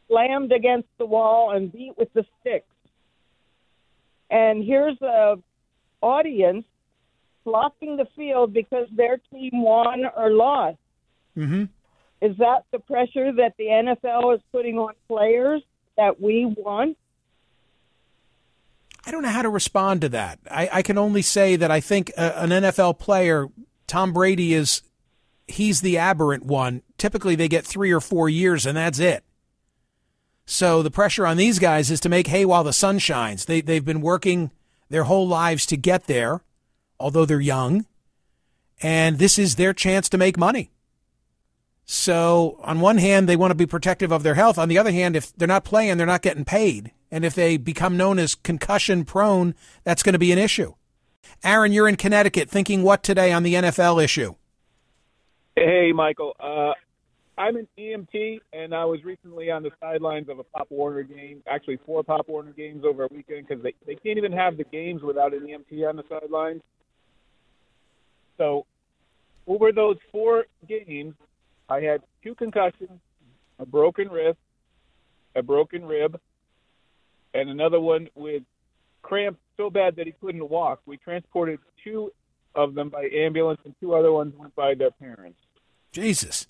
slammed 0.08 0.52
against 0.52 0.88
the 0.98 1.06
wall 1.06 1.52
and 1.52 1.72
beat 1.72 1.96
with 1.96 2.12
the 2.12 2.24
sticks. 2.40 2.66
And 4.30 4.64
here's 4.64 5.00
a 5.02 5.36
audience 6.00 6.64
blocking 7.44 7.96
the 7.96 8.06
field 8.16 8.52
because 8.52 8.88
their 8.94 9.18
team 9.30 9.62
won 9.62 10.04
or 10.16 10.30
lost. 10.30 10.78
Mm-hmm. 11.36 11.64
Is 12.20 12.36
that 12.38 12.64
the 12.72 12.78
pressure 12.80 13.32
that 13.32 13.54
the 13.56 13.64
NFL 13.64 14.34
is 14.34 14.40
putting 14.50 14.78
on 14.78 14.94
players 15.06 15.62
that 15.96 16.20
we 16.20 16.44
want? 16.44 16.96
I 19.06 19.12
don't 19.12 19.22
know 19.22 19.28
how 19.28 19.42
to 19.42 19.48
respond 19.48 20.00
to 20.00 20.08
that. 20.10 20.40
I, 20.50 20.68
I 20.72 20.82
can 20.82 20.98
only 20.98 21.22
say 21.22 21.54
that 21.56 21.70
I 21.70 21.80
think 21.80 22.10
a, 22.16 22.42
an 22.42 22.50
NFL 22.50 22.98
player, 22.98 23.46
Tom 23.86 24.12
Brady, 24.12 24.52
is 24.52 24.82
he's 25.46 25.80
the 25.80 25.96
aberrant 25.96 26.44
one. 26.44 26.82
Typically, 26.98 27.36
they 27.36 27.46
get 27.46 27.64
three 27.64 27.92
or 27.92 28.00
four 28.00 28.28
years, 28.28 28.66
and 28.66 28.76
that's 28.76 28.98
it. 28.98 29.22
So 30.44 30.82
the 30.82 30.90
pressure 30.90 31.26
on 31.26 31.36
these 31.36 31.58
guys 31.58 31.90
is 31.90 32.00
to 32.00 32.08
make 32.08 32.26
hay 32.26 32.44
while 32.44 32.64
the 32.64 32.72
sun 32.72 32.98
shines. 32.98 33.44
They 33.44 33.60
they've 33.60 33.84
been 33.84 34.00
working 34.00 34.50
their 34.88 35.04
whole 35.04 35.26
lives 35.26 35.66
to 35.66 35.76
get 35.76 36.06
there, 36.06 36.42
although 36.98 37.24
they're 37.24 37.40
young, 37.40 37.86
and 38.82 39.18
this 39.18 39.38
is 39.38 39.54
their 39.54 39.72
chance 39.72 40.08
to 40.08 40.18
make 40.18 40.36
money. 40.36 40.70
So 41.86 42.58
on 42.64 42.80
one 42.80 42.98
hand, 42.98 43.28
they 43.28 43.36
want 43.36 43.52
to 43.52 43.56
be 43.56 43.64
protective 43.64 44.10
of 44.10 44.24
their 44.24 44.34
health. 44.34 44.58
On 44.58 44.68
the 44.68 44.76
other 44.76 44.90
hand, 44.90 45.14
if 45.14 45.34
they're 45.36 45.46
not 45.46 45.64
playing, 45.64 45.96
they're 45.96 46.06
not 46.06 46.22
getting 46.22 46.44
paid. 46.44 46.90
And 47.12 47.24
if 47.24 47.34
they 47.34 47.56
become 47.56 47.96
known 47.96 48.18
as 48.18 48.34
concussion 48.34 49.04
prone, 49.04 49.54
that's 49.84 50.02
going 50.02 50.12
to 50.12 50.18
be 50.18 50.32
an 50.32 50.38
issue. 50.38 50.74
Aaron, 51.44 51.72
you're 51.72 51.88
in 51.88 51.96
Connecticut 51.96 52.50
thinking 52.50 52.82
what 52.82 53.04
today 53.04 53.32
on 53.32 53.44
the 53.44 53.54
NFL 53.54 54.02
issue? 54.02 54.34
Hey, 55.54 55.92
Michael. 55.92 56.34
Uh, 56.40 56.72
I'm 57.38 57.56
an 57.56 57.68
EMT, 57.78 58.40
and 58.52 58.74
I 58.74 58.84
was 58.84 59.04
recently 59.04 59.50
on 59.50 59.62
the 59.62 59.70
sidelines 59.80 60.28
of 60.28 60.40
a 60.40 60.44
Pop 60.44 60.66
Warner 60.70 61.04
game, 61.04 61.42
actually 61.46 61.78
four 61.86 62.02
Pop 62.02 62.28
Warner 62.28 62.52
games 62.52 62.84
over 62.84 63.04
a 63.04 63.08
weekend 63.12 63.46
because 63.46 63.62
they, 63.62 63.74
they 63.86 63.94
can't 63.94 64.18
even 64.18 64.32
have 64.32 64.56
the 64.56 64.64
games 64.64 65.02
without 65.02 65.34
an 65.34 65.40
EMT 65.40 65.88
on 65.88 65.96
the 65.96 66.04
sidelines. 66.08 66.62
So 68.38 68.66
over 69.46 69.70
those 69.70 69.98
four 70.10 70.46
games, 70.68 71.14
I 71.68 71.80
had 71.80 72.02
two 72.22 72.34
concussions, 72.34 73.00
a 73.58 73.66
broken 73.66 74.08
wrist, 74.08 74.38
a 75.34 75.42
broken 75.42 75.84
rib, 75.84 76.20
and 77.34 77.50
another 77.50 77.80
one 77.80 78.08
with 78.14 78.42
cramps 79.02 79.40
so 79.56 79.70
bad 79.70 79.96
that 79.96 80.06
he 80.06 80.12
couldn't 80.12 80.48
walk. 80.48 80.80
We 80.86 80.96
transported 80.96 81.58
two 81.82 82.12
of 82.54 82.74
them 82.74 82.88
by 82.88 83.08
ambulance, 83.14 83.60
and 83.64 83.74
two 83.80 83.94
other 83.94 84.12
ones 84.12 84.34
went 84.36 84.54
by 84.54 84.74
their 84.74 84.90
parents. 84.92 85.38
Jesus. 85.92 86.46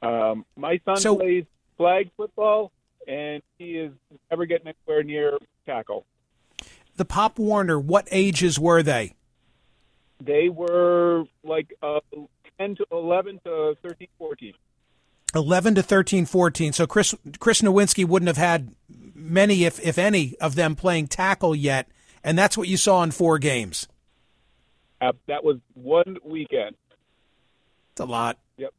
Um, 0.00 0.44
my 0.56 0.80
son 0.84 0.96
So- 0.96 1.16
plays 1.16 1.44
flag 1.76 2.10
football, 2.16 2.72
and 3.06 3.42
he 3.58 3.76
is 3.78 3.92
never 4.30 4.46
getting 4.46 4.68
anywhere 4.68 5.02
near 5.02 5.38
tackle. 5.66 6.06
The 6.96 7.04
Pop 7.04 7.38
Warner, 7.38 7.78
what 7.78 8.06
ages 8.10 8.58
were 8.58 8.82
they? 8.82 9.14
They 10.20 10.48
were 10.48 11.24
like 11.42 11.72
uh, 11.82 12.00
10 12.58 12.76
to 12.76 12.86
11 12.92 13.40
to 13.44 13.76
13, 13.82 14.08
14. 14.18 14.52
11 15.34 15.74
to 15.76 15.82
13, 15.82 16.26
14. 16.26 16.72
So 16.72 16.86
Chris 16.86 17.14
Chris 17.38 17.62
Nowinski 17.62 18.06
wouldn't 18.06 18.28
have 18.28 18.36
had 18.36 18.74
many, 19.14 19.64
if 19.64 19.80
if 19.80 19.98
any, 19.98 20.36
of 20.40 20.54
them 20.54 20.76
playing 20.76 21.08
tackle 21.08 21.54
yet, 21.54 21.88
and 22.22 22.38
that's 22.38 22.56
what 22.56 22.68
you 22.68 22.76
saw 22.76 23.02
in 23.02 23.10
four 23.10 23.38
games. 23.38 23.88
Uh, 25.00 25.12
that 25.26 25.42
was 25.42 25.56
one 25.74 26.18
weekend. 26.24 26.76
It's 27.92 28.00
a 28.00 28.04
lot. 28.04 28.38
Yep. 28.56 28.72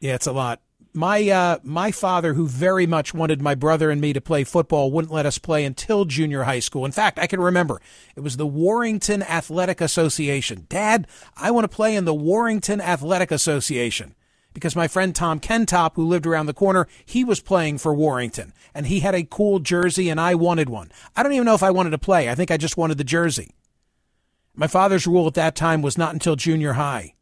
Yeah, 0.00 0.14
it's 0.14 0.26
a 0.26 0.32
lot. 0.32 0.60
My 0.96 1.28
uh, 1.28 1.58
my 1.64 1.90
father, 1.90 2.34
who 2.34 2.46
very 2.46 2.86
much 2.86 3.12
wanted 3.12 3.42
my 3.42 3.56
brother 3.56 3.90
and 3.90 4.00
me 4.00 4.12
to 4.12 4.20
play 4.20 4.44
football, 4.44 4.92
wouldn't 4.92 5.12
let 5.12 5.26
us 5.26 5.38
play 5.38 5.64
until 5.64 6.04
junior 6.04 6.44
high 6.44 6.60
school. 6.60 6.84
In 6.84 6.92
fact, 6.92 7.18
I 7.18 7.26
can 7.26 7.40
remember 7.40 7.80
it 8.14 8.20
was 8.20 8.36
the 8.36 8.46
Warrington 8.46 9.20
Athletic 9.24 9.80
Association. 9.80 10.66
Dad, 10.68 11.08
I 11.36 11.50
want 11.50 11.64
to 11.64 11.76
play 11.76 11.96
in 11.96 12.04
the 12.04 12.14
Warrington 12.14 12.80
Athletic 12.80 13.32
Association 13.32 14.14
because 14.52 14.76
my 14.76 14.86
friend 14.86 15.16
Tom 15.16 15.40
Kentop, 15.40 15.96
who 15.96 16.06
lived 16.06 16.28
around 16.28 16.46
the 16.46 16.54
corner, 16.54 16.86
he 17.04 17.24
was 17.24 17.40
playing 17.40 17.78
for 17.78 17.92
Warrington 17.92 18.52
and 18.72 18.86
he 18.86 19.00
had 19.00 19.16
a 19.16 19.24
cool 19.24 19.58
jersey 19.58 20.08
and 20.08 20.20
I 20.20 20.36
wanted 20.36 20.68
one. 20.68 20.92
I 21.16 21.24
don't 21.24 21.32
even 21.32 21.44
know 21.44 21.56
if 21.56 21.64
I 21.64 21.72
wanted 21.72 21.90
to 21.90 21.98
play. 21.98 22.30
I 22.30 22.36
think 22.36 22.52
I 22.52 22.56
just 22.56 22.76
wanted 22.76 22.98
the 22.98 23.04
jersey. 23.04 23.50
My 24.54 24.68
father's 24.68 25.08
rule 25.08 25.26
at 25.26 25.34
that 25.34 25.56
time 25.56 25.82
was 25.82 25.98
not 25.98 26.12
until 26.12 26.36
junior 26.36 26.74
high. 26.74 27.14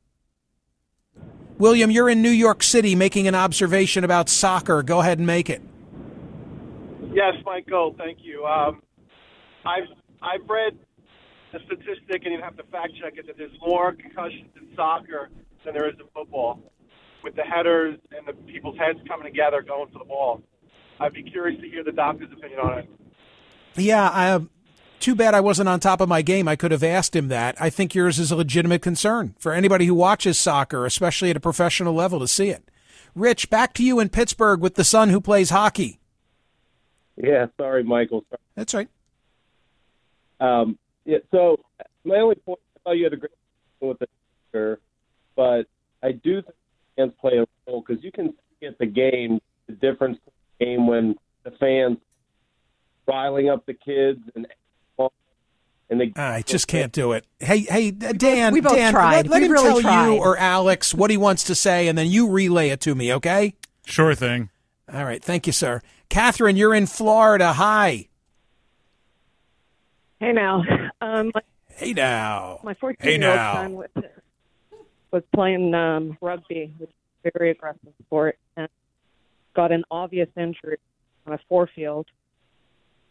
William, 1.59 1.91
you're 1.91 2.09
in 2.09 2.23
New 2.23 2.31
York 2.31 2.63
City 2.63 2.95
making 2.95 3.29
an 3.29 3.35
observation 3.35 4.05
about 4.05 4.29
soccer. 4.29 4.83
Go 4.83 5.01
ahead 5.01 5.19
and 5.19 5.27
make 5.27 5.49
it. 5.49 5.63
Yes, 7.13 7.35
Michael. 7.45 7.95
Thank 7.99 8.19
you. 8.23 8.45
Um, 8.47 8.83
I've 9.65 9.89
I've 10.23 10.49
read 10.49 10.79
a 11.53 11.59
statistic, 11.67 12.25
and 12.25 12.33
you 12.33 12.41
have 12.43 12.57
to 12.57 12.63
fact 12.65 12.93
check 13.01 13.15
it, 13.17 13.27
that 13.27 13.37
there's 13.37 13.53
more 13.61 13.93
concussions 13.93 14.51
in 14.57 14.75
soccer 14.75 15.31
than 15.65 15.75
there 15.75 15.89
is 15.89 15.95
in 16.01 16.07
football, 16.15 16.61
with 17.23 17.37
the 17.37 17.43
headers 17.43 17.99
and 18.17 18.27
the 18.27 18.33
people's 18.51 18.79
heads 18.79 18.99
coming 19.07 19.27
together 19.27 19.63
going 19.63 19.91
for 19.93 19.99
the 19.99 20.05
ball. 20.05 20.43
I'd 20.99 21.13
be 21.13 21.23
curious 21.23 21.61
to 21.61 21.69
hear 21.69 21.85
the 21.85 21.93
doctor's 21.93 22.33
opinion 22.33 22.61
on 22.61 22.79
it. 22.79 22.89
Yeah, 23.77 24.09
I, 24.09 24.41
too 25.03 25.15
bad 25.15 25.35
I 25.35 25.41
wasn't 25.41 25.69
on 25.69 25.81
top 25.81 26.01
of 26.01 26.09
my 26.09 26.23
game. 26.23 26.49
I 26.49 26.57
could 26.57 26.71
have 26.71 26.83
asked 26.83 27.15
him 27.15 27.29
that. 27.29 27.61
I 27.61 27.69
think 27.69 27.95
yours 27.95 28.19
is 28.19 28.31
a 28.31 28.37
legitimate 28.37 28.81
concern 28.81 29.35
for 29.39 29.53
anybody 29.53 29.87
who 29.87 29.95
watches 29.95 30.39
soccer, 30.39 30.87
especially 30.87 31.31
at 31.31 31.37
a 31.37 31.41
professional 31.41 31.93
level, 31.93 32.21
to 32.21 32.29
see 32.29 32.49
it. 32.49 32.71
Rich, 33.15 33.51
back 33.51 33.75
to 33.75 33.85
you 33.85 34.01
in 34.01 34.09
Pittsburgh 34.09 34.61
with 34.61 34.77
the 34.77 34.85
son 34.85 35.11
who 35.11 35.21
plays 35.21 35.51
hockey. 35.51 36.01
Yeah, 37.17 37.47
sorry, 37.59 37.85
Michael. 37.85 38.25
That's 38.55 38.73
right. 38.73 38.89
Um, 40.41 40.79
yeah, 41.05 41.19
so 41.31 41.61
my 42.05 42.17
only 42.17 42.37
point, 42.37 42.61
I 42.77 42.79
thought 42.83 42.93
you 42.93 43.05
had 43.05 43.13
a 43.13 43.17
great 43.17 43.33
with 43.81 43.99
the 43.99 44.07
soccer, 44.51 44.81
but 45.37 45.67
I 46.03 46.13
do 46.13 46.43
think 46.43 46.55
fans 46.97 47.13
play 47.21 47.39
a 47.39 47.47
role 47.67 47.85
because 47.87 48.03
you 48.03 48.13
can 48.13 48.33
see 48.61 48.67
at 48.67 48.79
the 48.79 48.87
game 48.87 49.41
the 49.67 49.75
difference 49.75 50.19
in 50.27 50.33
the 50.59 50.65
game 50.65 50.87
when 50.87 51.17
the 51.45 51.51
fans 51.53 51.99
riling 53.07 53.51
up 53.51 53.67
the 53.67 53.75
kids 53.75 54.21
and 54.35 54.47
and 55.91 56.01
they 56.01 56.13
I 56.17 56.43
just 56.43 56.69
can't 56.69 56.93
do 56.93 57.13
it. 57.13 57.25
Hey, 57.39 57.61
hey, 57.61 57.91
Dan, 57.91 58.53
we 58.53 58.61
both 58.61 58.75
Dan, 58.77 58.93
tried. 58.93 59.17
let, 59.17 59.29
let 59.29 59.41
We 59.41 59.47
him 59.47 59.53
really 59.53 59.69
tell 59.69 59.81
tried. 59.83 60.07
you 60.15 60.21
or 60.21 60.37
Alex 60.39 60.95
what 60.95 61.11
he 61.11 61.17
wants 61.17 61.45
to 61.45 61.55
say, 61.55 61.89
and 61.89 61.97
then 61.99 62.07
you 62.09 62.31
relay 62.31 62.69
it 62.71 62.81
to 62.83 62.95
me, 62.95 63.13
okay? 63.15 63.55
Sure 63.85 64.15
thing. 64.15 64.49
All 64.93 65.05
right, 65.05 65.23
thank 65.23 65.47
you, 65.47 65.53
sir. 65.53 65.81
Catherine, 66.09 66.57
you're 66.57 66.75
in 66.75 66.87
Florida. 66.87 67.53
Hi. 67.55 68.09
Hey 70.21 70.33
now, 70.33 70.63
um, 71.01 71.33
Hey 71.69 71.93
now. 71.95 72.61
my 72.63 72.73
Hey 72.75 72.79
14 72.81 73.21
year 73.21 73.31
old 73.31 73.37
now. 73.37 73.55
son 73.55 73.73
was, 73.75 73.89
was 75.11 75.23
playing 75.35 75.75
um, 75.75 76.17
rugby, 76.21 76.73
which 76.79 76.91
is 76.91 76.95
a 77.35 77.39
very 77.39 77.51
aggressive 77.51 77.93
sport, 78.07 78.39
and 78.57 78.69
got 79.55 79.73
an 79.73 79.85
obvious 79.91 80.29
injury 80.37 80.79
on 81.27 81.33
a 81.33 81.39
forefield. 81.51 82.07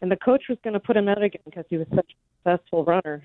And 0.01 0.09
the 0.11 0.15
coach 0.15 0.43
was 0.49 0.57
going 0.63 0.73
to 0.73 0.79
put 0.79 0.95
him 0.97 1.07
out 1.09 1.21
again 1.21 1.41
because 1.45 1.65
he 1.69 1.77
was 1.77 1.87
such 1.93 2.11
a 2.11 2.15
successful 2.43 2.83
runner. 2.85 3.23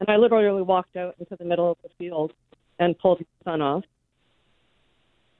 And 0.00 0.08
I 0.08 0.16
literally 0.16 0.62
walked 0.62 0.96
out 0.96 1.14
into 1.18 1.36
the 1.36 1.44
middle 1.44 1.70
of 1.70 1.78
the 1.82 1.88
field 1.98 2.32
and 2.78 2.98
pulled 2.98 3.20
my 3.20 3.52
son 3.52 3.62
off. 3.62 3.84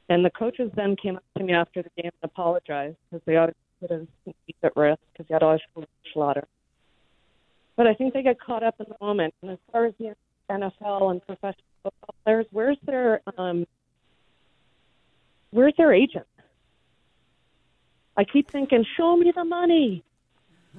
And 0.08 0.24
the 0.24 0.30
coaches 0.30 0.70
then 0.74 0.96
came 0.96 1.16
up 1.16 1.24
to 1.36 1.44
me 1.44 1.52
after 1.52 1.82
the 1.82 1.90
game 1.96 2.10
and 2.22 2.30
apologized 2.30 2.96
because 3.10 3.24
they 3.26 3.36
obviously 3.36 3.60
put 3.80 3.90
his 3.90 4.06
feet 4.24 4.56
at 4.62 4.76
risk 4.76 5.00
because 5.12 5.26
he 5.26 5.34
had 5.34 5.42
always 5.42 5.60
slaughter. 6.12 6.46
But 7.76 7.86
I 7.86 7.94
think 7.94 8.14
they 8.14 8.22
get 8.22 8.40
caught 8.40 8.62
up 8.62 8.76
in 8.78 8.86
the 8.88 9.04
moment. 9.04 9.34
And 9.42 9.50
as 9.50 9.58
far 9.70 9.86
as 9.86 9.94
the 9.98 10.14
NFL 10.48 11.10
and 11.10 11.26
professional 11.26 11.64
football 11.82 12.14
players, 12.24 12.46
where's 12.52 12.78
their 12.86 13.20
um, 13.36 13.66
where's 15.50 15.74
their 15.76 15.92
agent? 15.92 16.26
I 18.16 18.24
keep 18.24 18.50
thinking, 18.50 18.84
show 18.96 19.16
me 19.16 19.32
the 19.34 19.44
money. 19.44 20.02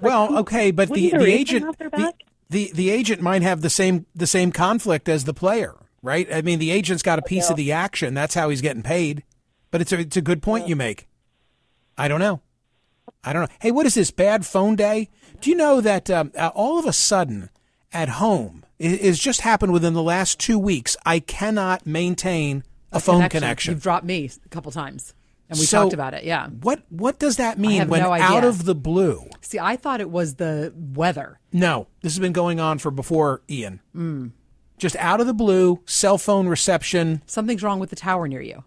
Well, 0.01 0.37
okay, 0.39 0.71
but 0.71 0.89
the, 0.89 1.09
the 1.09 1.25
agent 1.25 1.63
agent 1.63 1.65
have 1.65 1.77
their 1.77 1.89
the, 1.89 2.13
the 2.49 2.71
the 2.73 2.89
agent 2.89 3.21
might 3.21 3.41
have 3.41 3.61
the 3.61 3.69
same 3.69 4.05
the 4.15 4.27
same 4.27 4.51
conflict 4.51 5.09
as 5.09 5.25
the 5.25 5.33
player, 5.33 5.75
right? 6.01 6.27
I 6.31 6.41
mean, 6.41 6.59
the 6.59 6.71
agent's 6.71 7.03
got 7.03 7.19
a 7.19 7.23
piece 7.23 7.49
of 7.49 7.55
the 7.55 7.71
action. 7.71 8.13
That's 8.13 8.33
how 8.33 8.49
he's 8.49 8.61
getting 8.61 8.83
paid. 8.83 9.23
But 9.71 9.81
it's 9.81 9.91
a 9.91 9.99
it's 9.99 10.17
a 10.17 10.21
good 10.21 10.41
point 10.41 10.67
you 10.67 10.75
make. 10.75 11.07
I 11.97 12.07
don't 12.07 12.19
know. 12.19 12.41
I 13.23 13.33
don't 13.33 13.43
know. 13.43 13.55
Hey, 13.59 13.71
what 13.71 13.85
is 13.85 13.95
this 13.95 14.11
bad 14.11 14.45
phone 14.45 14.75
day? 14.75 15.09
Do 15.41 15.49
you 15.49 15.55
know 15.55 15.81
that 15.81 16.09
um, 16.09 16.31
uh, 16.37 16.51
all 16.53 16.79
of 16.79 16.85
a 16.85 16.93
sudden 16.93 17.49
at 17.91 18.09
home 18.09 18.63
it 18.79 19.01
has 19.01 19.19
just 19.19 19.41
happened 19.41 19.73
within 19.73 19.93
the 19.93 20.03
last 20.03 20.39
two 20.39 20.59
weeks? 20.59 20.95
I 21.05 21.19
cannot 21.19 21.85
maintain 21.85 22.63
a, 22.91 22.99
phone 22.99 23.27
connection. 23.29 23.73
You've 23.73 23.83
dropped 23.83 24.05
me 24.05 24.29
a 24.45 24.49
couple 24.49 24.71
times, 24.71 25.13
and 25.49 25.57
we 25.59 25.65
So, 25.65 25.83
talked 25.83 25.93
about 25.93 26.13
it. 26.13 26.23
Yeah. 26.23 26.47
What 26.47 26.83
what 26.89 27.19
does 27.19 27.37
that 27.37 27.57
mean 27.57 27.87
when 27.87 28.01
no 28.01 28.11
out 28.13 28.43
of 28.43 28.65
the 28.65 28.75
blue? 28.75 29.29
See, 29.41 29.59
I 29.59 29.75
thought 29.75 30.01
it 30.01 30.09
was 30.09 30.35
the 30.35 30.73
weather. 30.75 31.39
No, 31.53 31.87
this 32.01 32.13
has 32.13 32.19
been 32.19 32.33
going 32.33 32.59
on 32.59 32.79
for 32.79 32.91
before 32.91 33.41
Ian. 33.49 33.79
Mm. 33.95 34.31
Just 34.77 34.95
out 34.97 35.19
of 35.21 35.27
the 35.27 35.33
blue, 35.33 35.81
cell 35.85 36.17
phone 36.17 36.47
reception. 36.47 37.23
Something's 37.25 37.63
wrong 37.63 37.79
with 37.79 37.89
the 37.89 37.95
tower 37.95 38.27
near 38.27 38.41
you. 38.41 38.63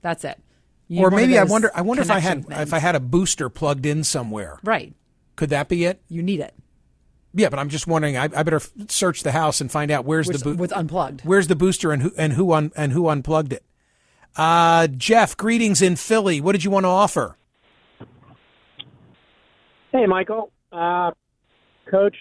That's 0.00 0.24
it. 0.24 0.40
You 0.88 1.04
or 1.04 1.10
need 1.10 1.14
one 1.14 1.22
of 1.22 1.28
maybe 1.28 1.38
I 1.38 1.44
wonder. 1.44 1.70
I 1.74 1.82
wonder 1.82 2.02
if 2.02 2.10
I 2.10 2.18
had 2.18 2.46
things. 2.46 2.60
if 2.60 2.72
I 2.74 2.78
had 2.80 2.96
a 2.96 3.00
booster 3.00 3.48
plugged 3.48 3.86
in 3.86 4.02
somewhere. 4.02 4.58
Right. 4.64 4.92
Could 5.36 5.50
that 5.50 5.68
be 5.68 5.84
it? 5.84 6.02
You 6.08 6.22
need 6.22 6.40
it. 6.40 6.54
Yeah, 7.34 7.48
but 7.48 7.58
I'm 7.58 7.68
just 7.70 7.86
wondering. 7.86 8.16
I, 8.18 8.24
I 8.24 8.42
better 8.42 8.60
search 8.88 9.22
the 9.22 9.32
house 9.32 9.60
and 9.62 9.70
find 9.70 9.90
out 9.90 10.04
where's 10.04 10.26
Which- 10.28 10.38
the 10.38 10.44
booster. 10.44 10.60
with 10.60 10.72
unplugged. 10.72 11.22
Where's 11.24 11.46
the 11.48 11.56
booster 11.56 11.92
and 11.92 12.02
who 12.02 12.12
and 12.18 12.34
who 12.34 12.52
un, 12.52 12.72
and 12.76 12.92
who 12.92 13.08
unplugged 13.08 13.52
it? 13.54 13.64
Uh, 14.36 14.86
Jeff, 14.86 15.36
greetings 15.36 15.82
in 15.82 15.96
Philly. 15.96 16.40
What 16.40 16.52
did 16.52 16.64
you 16.64 16.70
want 16.70 16.84
to 16.84 16.88
offer? 16.88 17.36
Hey, 19.92 20.06
Michael. 20.06 20.50
Uh, 20.72 21.10
coach 21.90 22.16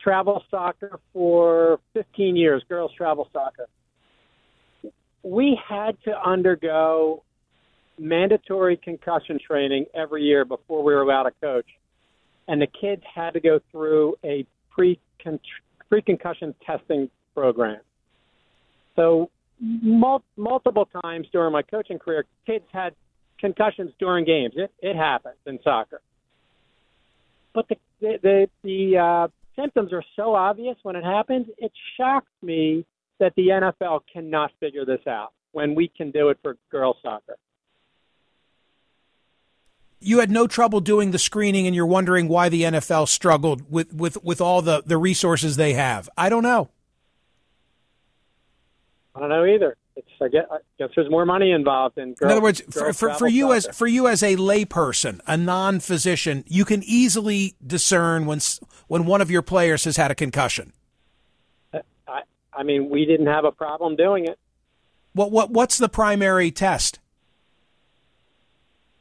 travel 0.00 0.42
soccer 0.50 1.00
for 1.12 1.80
15 1.94 2.36
years, 2.36 2.62
girls 2.68 2.92
travel 2.96 3.28
soccer. 3.32 3.66
We 5.24 5.58
had 5.68 5.96
to 6.04 6.12
undergo 6.24 7.24
mandatory 7.98 8.76
concussion 8.76 9.40
training 9.44 9.86
every 9.94 10.22
year 10.22 10.44
before 10.44 10.84
we 10.84 10.94
were 10.94 11.02
allowed 11.02 11.24
to 11.24 11.32
coach, 11.40 11.66
and 12.46 12.62
the 12.62 12.68
kids 12.80 13.02
had 13.12 13.32
to 13.32 13.40
go 13.40 13.60
through 13.72 14.14
a 14.24 14.46
pre 14.70 15.00
pre 15.18 16.02
concussion 16.02 16.54
testing 16.64 17.10
program. 17.34 17.80
So 18.94 19.30
mul- 19.60 20.24
multiple 20.36 20.88
times 21.02 21.26
during 21.32 21.52
my 21.52 21.62
coaching 21.62 21.98
career, 21.98 22.24
kids 22.46 22.64
had 22.72 22.94
concussions 23.38 23.92
during 23.98 24.24
games. 24.24 24.54
It 24.56 24.72
it 24.80 24.96
happens 24.96 25.36
in 25.46 25.58
soccer, 25.62 26.00
but 27.54 27.68
the 27.68 27.76
the 28.00 28.18
the, 28.22 28.48
the 28.62 28.98
uh, 28.98 29.28
symptoms 29.56 29.92
are 29.92 30.04
so 30.16 30.34
obvious 30.34 30.76
when 30.82 30.96
it 30.96 31.04
happens. 31.04 31.46
It 31.58 31.72
shocks 31.96 32.30
me 32.42 32.84
that 33.18 33.34
the 33.36 33.48
NFL 33.48 34.00
cannot 34.12 34.52
figure 34.60 34.84
this 34.84 35.06
out 35.06 35.32
when 35.52 35.74
we 35.74 35.88
can 35.88 36.10
do 36.10 36.28
it 36.28 36.38
for 36.42 36.56
girls 36.70 36.96
soccer. 37.02 37.36
You 40.00 40.20
had 40.20 40.30
no 40.30 40.46
trouble 40.46 40.78
doing 40.80 41.10
the 41.10 41.18
screening, 41.18 41.66
and 41.66 41.74
you're 41.74 41.86
wondering 41.86 42.28
why 42.28 42.48
the 42.48 42.62
NFL 42.62 43.08
struggled 43.08 43.68
with, 43.68 43.92
with, 43.92 44.22
with 44.22 44.40
all 44.40 44.62
the, 44.62 44.82
the 44.86 44.96
resources 44.96 45.56
they 45.56 45.72
have. 45.72 46.08
I 46.16 46.28
don't 46.28 46.44
know. 46.44 46.70
I 49.18 49.20
don't 49.22 49.30
know 49.30 49.44
either. 49.44 49.76
It's 49.96 50.08
I 50.22 50.28
guess, 50.28 50.44
I 50.50 50.58
guess 50.78 50.90
there's 50.94 51.10
more 51.10 51.26
money 51.26 51.50
involved 51.50 51.98
in. 51.98 52.14
In 52.20 52.28
other 52.28 52.40
words, 52.40 52.62
for, 52.70 52.92
for, 52.92 53.14
for 53.14 53.26
you 53.26 53.52
as 53.52 53.66
for 53.72 53.88
you 53.88 54.06
as 54.06 54.22
a 54.22 54.36
layperson, 54.36 55.20
a 55.26 55.36
non-physician, 55.36 56.44
you 56.46 56.64
can 56.64 56.84
easily 56.84 57.56
discern 57.66 58.26
when 58.26 58.38
when 58.86 59.06
one 59.06 59.20
of 59.20 59.30
your 59.30 59.42
players 59.42 59.84
has 59.84 59.96
had 59.96 60.12
a 60.12 60.14
concussion. 60.14 60.72
Uh, 61.74 61.80
I, 62.06 62.20
I 62.52 62.62
mean, 62.62 62.90
we 62.90 63.06
didn't 63.06 63.26
have 63.26 63.44
a 63.44 63.50
problem 63.50 63.96
doing 63.96 64.26
it. 64.26 64.38
What 65.14 65.32
what 65.32 65.50
what's 65.50 65.78
the 65.78 65.88
primary 65.88 66.52
test? 66.52 67.00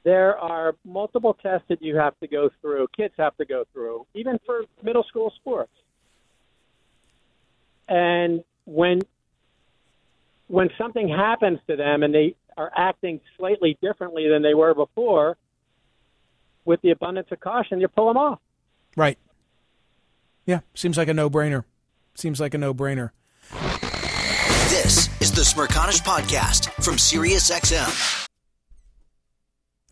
There 0.04 0.36
are 0.38 0.74
multiple 0.84 1.38
tests 1.44 1.68
that 1.68 1.82
you 1.82 1.98
have 1.98 2.18
to 2.22 2.28
go 2.28 2.50
through. 2.62 2.88
Kids 2.96 3.14
have 3.18 3.38
to 3.38 3.46
go 3.46 3.66
through, 3.72 4.08
even 4.16 4.40
for 4.46 4.64
middle 4.82 5.04
school 5.04 5.32
sports. 5.36 5.72
And 7.88 8.44
when 8.66 9.02
when 10.48 10.70
something 10.78 11.08
happens 11.10 11.60
to 11.68 11.76
them 11.76 12.04
and 12.04 12.14
they 12.14 12.36
are 12.56 12.72
acting 12.76 13.20
slightly 13.38 13.78
differently 13.82 14.28
than 14.28 14.42
they 14.42 14.54
were 14.54 14.74
before, 14.74 15.38
with 16.66 16.82
the 16.82 16.92
abundance 16.92 17.28
of 17.32 17.40
caution, 17.40 17.80
you 17.80 17.88
pull 17.88 18.08
them 18.08 18.18
off. 18.18 18.40
Right. 18.96 19.18
Yeah, 20.46 20.62
seems 20.74 20.98
like 20.98 21.08
a 21.08 21.14
no-brainer. 21.14 21.66
Seems 22.16 22.40
like 22.40 22.54
a 22.54 22.58
no-brainer. 22.58 23.12
This 24.70 25.10
is 25.22 25.32
the 25.32 25.42
Smerconish 25.42 26.02
Podcast 26.02 26.72
from 26.84 26.96
SiriusXM. 26.96 28.27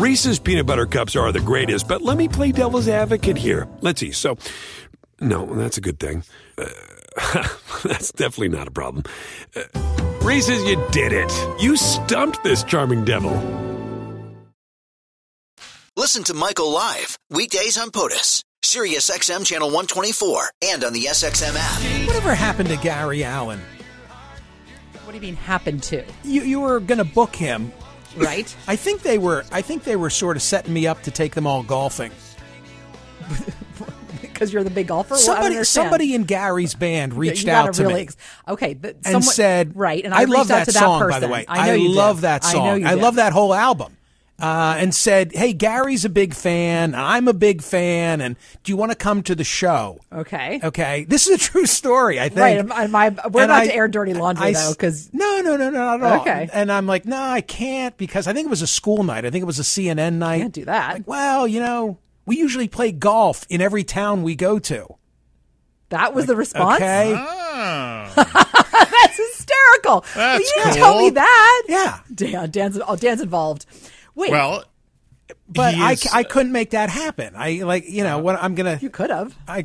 Reese's 0.00 0.38
peanut 0.38 0.64
butter 0.64 0.86
cups 0.86 1.14
are 1.14 1.30
the 1.30 1.40
greatest, 1.40 1.86
but 1.86 2.00
let 2.00 2.16
me 2.16 2.26
play 2.26 2.52
devil's 2.52 2.88
advocate 2.88 3.36
here. 3.36 3.68
Let's 3.82 4.00
see. 4.00 4.12
So, 4.12 4.38
no, 5.20 5.44
that's 5.44 5.76
a 5.76 5.82
good 5.82 6.00
thing. 6.00 6.24
Uh, 6.56 6.68
that's 7.84 8.10
definitely 8.12 8.48
not 8.48 8.66
a 8.66 8.70
problem. 8.70 9.04
Uh, 9.54 9.64
Reese's, 10.22 10.64
you 10.64 10.82
did 10.90 11.12
it. 11.12 11.30
You 11.60 11.76
stumped 11.76 12.42
this 12.42 12.64
charming 12.64 13.04
devil. 13.04 13.30
Listen 15.98 16.24
to 16.24 16.32
Michael 16.32 16.70
live 16.70 17.18
weekdays 17.28 17.76
on 17.76 17.90
POTUS, 17.90 18.42
Sirius 18.62 19.10
XM 19.10 19.44
channel 19.44 19.68
124, 19.68 20.50
and 20.64 20.82
on 20.82 20.94
the 20.94 21.04
SXM 21.04 21.54
app. 21.54 22.06
Whatever 22.06 22.34
happened 22.34 22.70
to 22.70 22.76
Gary 22.78 23.22
Allan? 23.22 23.60
What 25.04 25.12
do 25.12 25.16
you 25.16 25.20
mean 25.20 25.36
happened 25.36 25.82
to? 25.82 26.04
You 26.24 26.42
you 26.42 26.60
were 26.60 26.80
going 26.80 26.98
to 26.98 27.04
book 27.04 27.36
him, 27.36 27.72
right? 28.16 28.54
I 28.66 28.76
think 28.76 29.02
they 29.02 29.18
were. 29.18 29.44
I 29.52 29.62
think 29.62 29.84
they 29.84 29.96
were 29.96 30.10
sort 30.10 30.36
of 30.36 30.42
setting 30.42 30.72
me 30.72 30.86
up 30.86 31.02
to 31.02 31.10
take 31.10 31.34
them 31.34 31.46
all 31.46 31.62
golfing. 31.62 32.12
Because 34.20 34.54
you're 34.54 34.64
the 34.64 34.70
big 34.70 34.86
golfer. 34.86 35.10
Well, 35.14 35.20
Somebody, 35.20 35.56
understand. 35.56 35.84
somebody 35.84 36.14
in 36.14 36.24
Gary's 36.24 36.74
band 36.74 37.12
reached 37.12 37.46
out 37.46 37.74
to 37.74 37.82
really 37.82 37.94
me 37.94 38.00
ex- 38.00 38.16
okay, 38.48 38.72
but 38.72 38.94
and 38.96 39.04
someone- 39.04 39.22
said, 39.22 39.76
right, 39.76 40.02
and 40.02 40.14
I, 40.14 40.22
I, 40.22 40.24
love 40.24 40.48
that 40.48 40.64
to 40.64 40.72
song, 40.72 41.00
that 41.00 41.10
by 41.10 41.20
the 41.20 41.28
way. 41.28 41.44
I 41.46 41.66
know 41.66 41.74
you 41.74 41.90
love 41.90 42.16
did. 42.16 42.22
that 42.22 42.44
I 42.46 42.52
song. 42.52 42.64
know 42.64 42.74
you 42.76 42.86
I 42.86 42.94
love 42.94 43.16
that 43.16 43.34
whole 43.34 43.52
album. 43.52 43.94
Uh, 44.40 44.76
and 44.78 44.94
said, 44.94 45.32
"Hey, 45.32 45.52
Gary's 45.52 46.04
a 46.04 46.08
big 46.08 46.34
fan. 46.34 46.94
I'm 46.94 47.28
a 47.28 47.32
big 47.34 47.62
fan, 47.62 48.20
and 48.20 48.36
do 48.62 48.72
you 48.72 48.76
want 48.76 48.90
to 48.92 48.96
come 48.96 49.22
to 49.24 49.34
the 49.34 49.44
show?" 49.44 50.00
Okay. 50.12 50.60
Okay, 50.62 51.04
this 51.08 51.26
is 51.28 51.34
a 51.34 51.38
true 51.38 51.66
story. 51.66 52.18
I 52.18 52.28
think. 52.28 52.40
Right, 52.40 52.58
and 52.58 52.68
my- 52.68 52.86
my- 52.86 53.08
we're 53.30 53.42
And 53.42 53.50
about 53.50 53.62
I- 53.62 53.66
to 53.66 53.74
air 53.74 53.88
dirty 53.88 54.14
laundry 54.14 54.46
I- 54.48 54.52
though, 54.52 54.70
because 54.72 55.10
no, 55.12 55.40
no, 55.42 55.56
no, 55.56 55.70
no, 55.70 55.96
not 55.96 56.00
at 56.02 56.12
all. 56.12 56.20
Okay. 56.22 56.48
And 56.52 56.72
I'm 56.72 56.86
like, 56.86 57.04
no, 57.04 57.20
I 57.20 57.40
can't 57.40 57.96
because 57.96 58.26
I 58.26 58.32
think 58.32 58.46
it 58.46 58.50
was 58.50 58.62
a 58.62 58.66
school 58.66 59.02
night. 59.04 59.24
I 59.24 59.30
think 59.30 59.42
it 59.42 59.46
was 59.46 59.58
a 59.58 59.64
CNN 59.64 60.14
night. 60.18 60.40
Can't 60.40 60.52
do 60.54 60.64
that. 60.64 60.94
Like, 60.94 61.08
well, 61.08 61.46
you 61.46 61.60
know, 61.60 61.98
we 62.26 62.36
usually 62.38 62.68
play 62.68 62.92
golf 62.92 63.44
in 63.50 63.60
every 63.60 63.84
town 63.84 64.22
we 64.22 64.34
go 64.36 64.58
to. 64.58 64.86
that 65.90 66.14
was 66.14 66.26
the 66.26 66.36
response. 66.36 66.76
Okay. 66.80 67.12
That's 68.16 69.16
hysterical. 69.16 70.04
Well, 70.16 70.38
That's 70.38 70.40
you 70.56 70.62
didn't 70.62 70.76
tell 70.76 70.98
me 70.98 71.10
that. 71.10 71.62
Yeah. 71.68 71.98
Dan, 72.14 72.50
Dan's, 72.50 72.78
oh, 72.86 72.96
Dan's 72.96 73.20
involved. 73.20 73.66
Wait. 74.20 74.30
Well, 74.30 74.64
but 75.48 75.74
I, 75.74 75.92
is- 75.92 76.06
I 76.12 76.22
couldn't 76.22 76.52
make 76.52 76.70
that 76.70 76.90
happen. 76.90 77.34
I 77.36 77.62
like 77.62 77.88
you 77.88 78.04
know 78.04 78.18
what 78.18 78.36
I'm 78.42 78.54
gonna. 78.54 78.78
You 78.80 78.90
could 78.90 79.10
have. 79.10 79.34
I, 79.48 79.64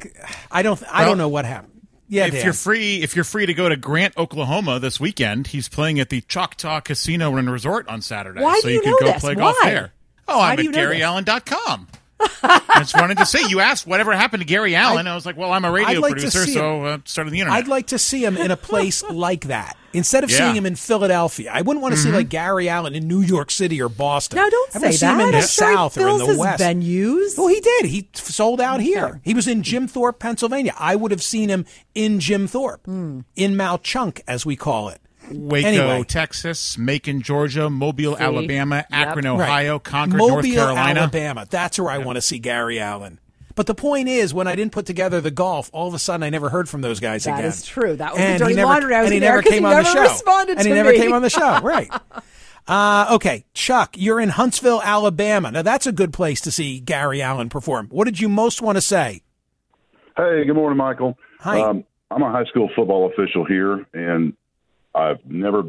I 0.51 0.61
don't 0.61 0.81
I 0.91 1.01
Well, 1.01 1.09
don't 1.09 1.17
know 1.17 1.29
what 1.29 1.45
happened. 1.45 1.71
Yeah, 2.07 2.27
if 2.27 2.33
Dan. 2.33 2.43
you're 2.43 2.53
free, 2.53 3.01
if 3.01 3.15
you're 3.15 3.25
free 3.25 3.47
to 3.47 3.53
go 3.55 3.67
to 3.67 3.75
Grant, 3.75 4.15
Oklahoma 4.15 4.79
this 4.79 4.99
weekend, 4.99 5.47
he's 5.47 5.67
playing 5.67 5.99
at 5.99 6.09
the 6.09 6.21
Choctaw 6.21 6.79
Casino 6.81 7.35
and 7.35 7.49
Resort 7.51 7.87
on 7.87 8.01
Saturday. 8.01 8.41
Why 8.43 8.59
so 8.59 8.67
do 8.67 8.73
you 8.75 8.81
can 8.81 8.91
know 8.91 8.97
go 8.99 9.05
this? 9.07 9.21
play 9.21 9.33
golf 9.35 9.57
Why? 9.63 9.69
there. 9.71 9.93
Oh, 10.27 10.39
I'm 10.39 10.55
do 10.55 10.59
at 10.61 10.65
you 10.65 10.71
this? 10.71 10.81
GaryAllan.com. 11.01 11.87
I 12.19 12.79
just 12.79 12.95
wanted 12.95 13.17
to 13.17 13.25
say, 13.25 13.39
you 13.49 13.59
asked 13.59 13.85
whatever 13.87 14.13
happened 14.13 14.41
to 14.41 14.47
Gary 14.47 14.75
Allan. 14.75 15.07
I, 15.07 15.15
was 15.15 15.25
like, 15.25 15.35
well, 15.37 15.51
I'm 15.51 15.65
a 15.65 15.71
radio 15.71 15.99
like 15.99 16.11
producer, 16.13 16.45
so 16.45 16.85
uh, 16.85 16.97
started 17.05 17.31
the 17.31 17.39
internet. 17.39 17.57
I'd 17.59 17.67
like 17.67 17.87
to 17.87 17.99
see 17.99 18.23
him 18.23 18.37
in 18.37 18.51
a 18.51 18.57
place 18.57 19.03
like 19.09 19.45
that 19.45 19.75
instead 19.93 20.23
of 20.23 20.31
Yeah. 20.31 20.37
seeing 20.37 20.55
him 20.55 20.65
in 20.65 20.75
Philadelphia. 20.75 21.51
I 21.53 21.61
wouldn't 21.61 21.81
want 21.81 21.93
to 21.95 21.99
see 21.99 22.09
Mhm. 22.09 22.13
like 22.13 22.29
Gary 22.29 22.69
Allan 22.69 22.95
in 22.95 23.07
New 23.07 23.21
York 23.21 23.51
City 23.51 23.81
or 23.81 23.89
Boston. 23.89 24.37
No, 24.37 24.49
don't 24.49 24.75
I 24.75 24.79
want 24.79 24.83
say 24.83 24.91
to 24.91 24.97
see 24.97 25.05
him 25.05 25.17
that. 25.17 25.23
in 25.25 25.31
the 25.31 25.37
I'm 25.37 25.41
sure 25.41 25.75
South 25.75 25.97
or 25.97 26.07
in 26.09 26.17
the 26.19 26.37
West. 26.37 26.63
venues. 26.63 27.37
Well, 27.37 27.47
he 27.47 27.59
did. 27.59 27.85
He 27.85 28.07
sold 28.13 28.61
out 28.61 28.79
here. 28.81 29.19
He 29.23 29.33
was 29.33 29.47
in 29.47 29.63
Jim 29.63 29.87
Thorpe, 29.87 30.19
Pennsylvania. 30.19 30.73
I 30.77 30.95
would 30.95 31.11
have 31.11 31.23
seen 31.23 31.49
him 31.49 31.65
in 31.93 32.19
Jim 32.19 32.47
Thorpe, 32.47 32.85
Hmm. 32.85 33.21
in 33.35 33.55
Mauch 33.57 33.83
Chunk, 33.83 34.21
as 34.27 34.45
we 34.45 34.55
call 34.55 34.89
it. 34.89 35.01
Waco, 35.31 35.67
Anyway. 35.67 36.03
Texas, 36.03 36.77
Macon, 36.77 37.21
Georgia, 37.21 37.69
Mobile, 37.69 38.15
See? 38.15 38.23
Alabama, 38.23 38.75
Yep. 38.77 38.87
Akron, 38.91 39.25
Right. 39.25 39.49
Ohio, 39.49 39.79
Concord, 39.79 40.17
Mobile, 40.17 40.33
North 40.35 40.45
Carolina. 40.53 40.99
Alabama. 41.01 41.45
That's 41.49 41.79
where 41.79 41.89
I 41.91 41.97
want 41.99 42.15
to 42.17 42.21
see 42.21 42.39
Gary 42.39 42.79
Allan. 42.79 43.19
But 43.55 43.67
the 43.67 43.75
point 43.75 44.09
is, 44.09 44.33
when 44.33 44.47
I 44.47 44.55
didn't 44.55 44.73
put 44.73 44.85
together 44.85 45.21
the 45.21 45.31
golf, 45.31 45.69
all 45.71 45.87
of 45.87 45.93
a 45.93 45.99
sudden 45.99 46.23
I 46.23 46.29
never 46.29 46.49
heard 46.49 46.67
from 46.67 46.81
those 46.81 46.99
guys 46.99 47.23
That 47.23 47.35
again. 47.39 47.45
is 47.45 47.63
true. 47.65 47.95
That 47.95 48.11
was 48.13 48.21
and 48.21 48.35
the 48.35 48.39
dirty 48.39 48.51
he 48.51 48.55
never, 48.57 48.67
laundry 48.67 48.95
I 48.95 48.99
was 49.01 49.05
and 49.07 49.13
he 49.13 49.19
gonna 49.21 49.25
air 49.27 49.31
never 49.37 49.43
'cause 49.43 49.51
came 49.53 49.61
he 49.63 49.65
on 49.65 49.71
the 49.71 49.83
never 49.83 49.95
show. 49.95 50.01
responded 50.03 50.51
and 50.57 50.61
he 50.67 50.69
to 50.69 50.75
never 50.75 50.91
me. 50.91 50.97
came 50.97 51.13
on 51.13 51.21
the 51.21 51.29
show. 51.29 51.59
Right. 51.63 51.89
Uh, 52.67 53.07
okay, 53.13 53.45
Chuck, 53.53 53.95
you're 53.97 54.19
in 54.19 54.29
Huntsville, 54.29 54.81
Alabama. 54.83 55.51
Now 55.51 55.61
that's 55.61 55.85
a 55.87 55.91
good 55.91 56.11
place 56.11 56.41
to 56.41 56.51
see 56.51 56.79
Gary 56.79 57.21
Allan 57.21 57.47
perform. 57.49 57.87
What 57.91 58.05
did 58.05 58.19
you 58.19 58.27
most 58.27 58.61
want 58.61 58.75
to 58.77 58.81
say? 58.81 59.21
Hey, 60.17 60.45
good 60.45 60.55
morning, 60.55 60.77
Michael. 60.77 61.17
Hi. 61.41 61.61
Um, 61.61 61.83
I'm 62.11 62.23
a 62.23 62.31
high 62.31 62.45
school 62.45 62.69
football 62.75 63.09
official 63.11 63.45
here, 63.45 63.85
and 63.93 64.33
I've 64.95 65.25
never 65.25 65.63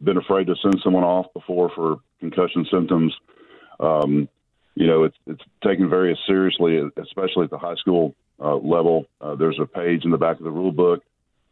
been 0.00 0.16
afraid 0.16 0.46
to 0.46 0.54
send 0.62 0.80
someone 0.84 1.04
off 1.04 1.32
before 1.32 1.70
for 1.74 1.96
concussion 2.20 2.66
symptoms. 2.70 3.14
Um, 3.80 4.28
you 4.74 4.86
know, 4.86 5.04
it's 5.04 5.16
it's 5.26 5.42
taken 5.64 5.90
very 5.90 6.16
seriously, 6.26 6.78
especially 6.96 7.44
at 7.44 7.50
the 7.50 7.58
high 7.58 7.74
school 7.76 8.14
uh, 8.40 8.56
level. 8.56 9.06
Uh, 9.20 9.34
there's 9.34 9.58
a 9.60 9.66
page 9.66 10.04
in 10.04 10.10
the 10.10 10.18
back 10.18 10.38
of 10.38 10.44
the 10.44 10.50
rule 10.50 10.72
book 10.72 11.02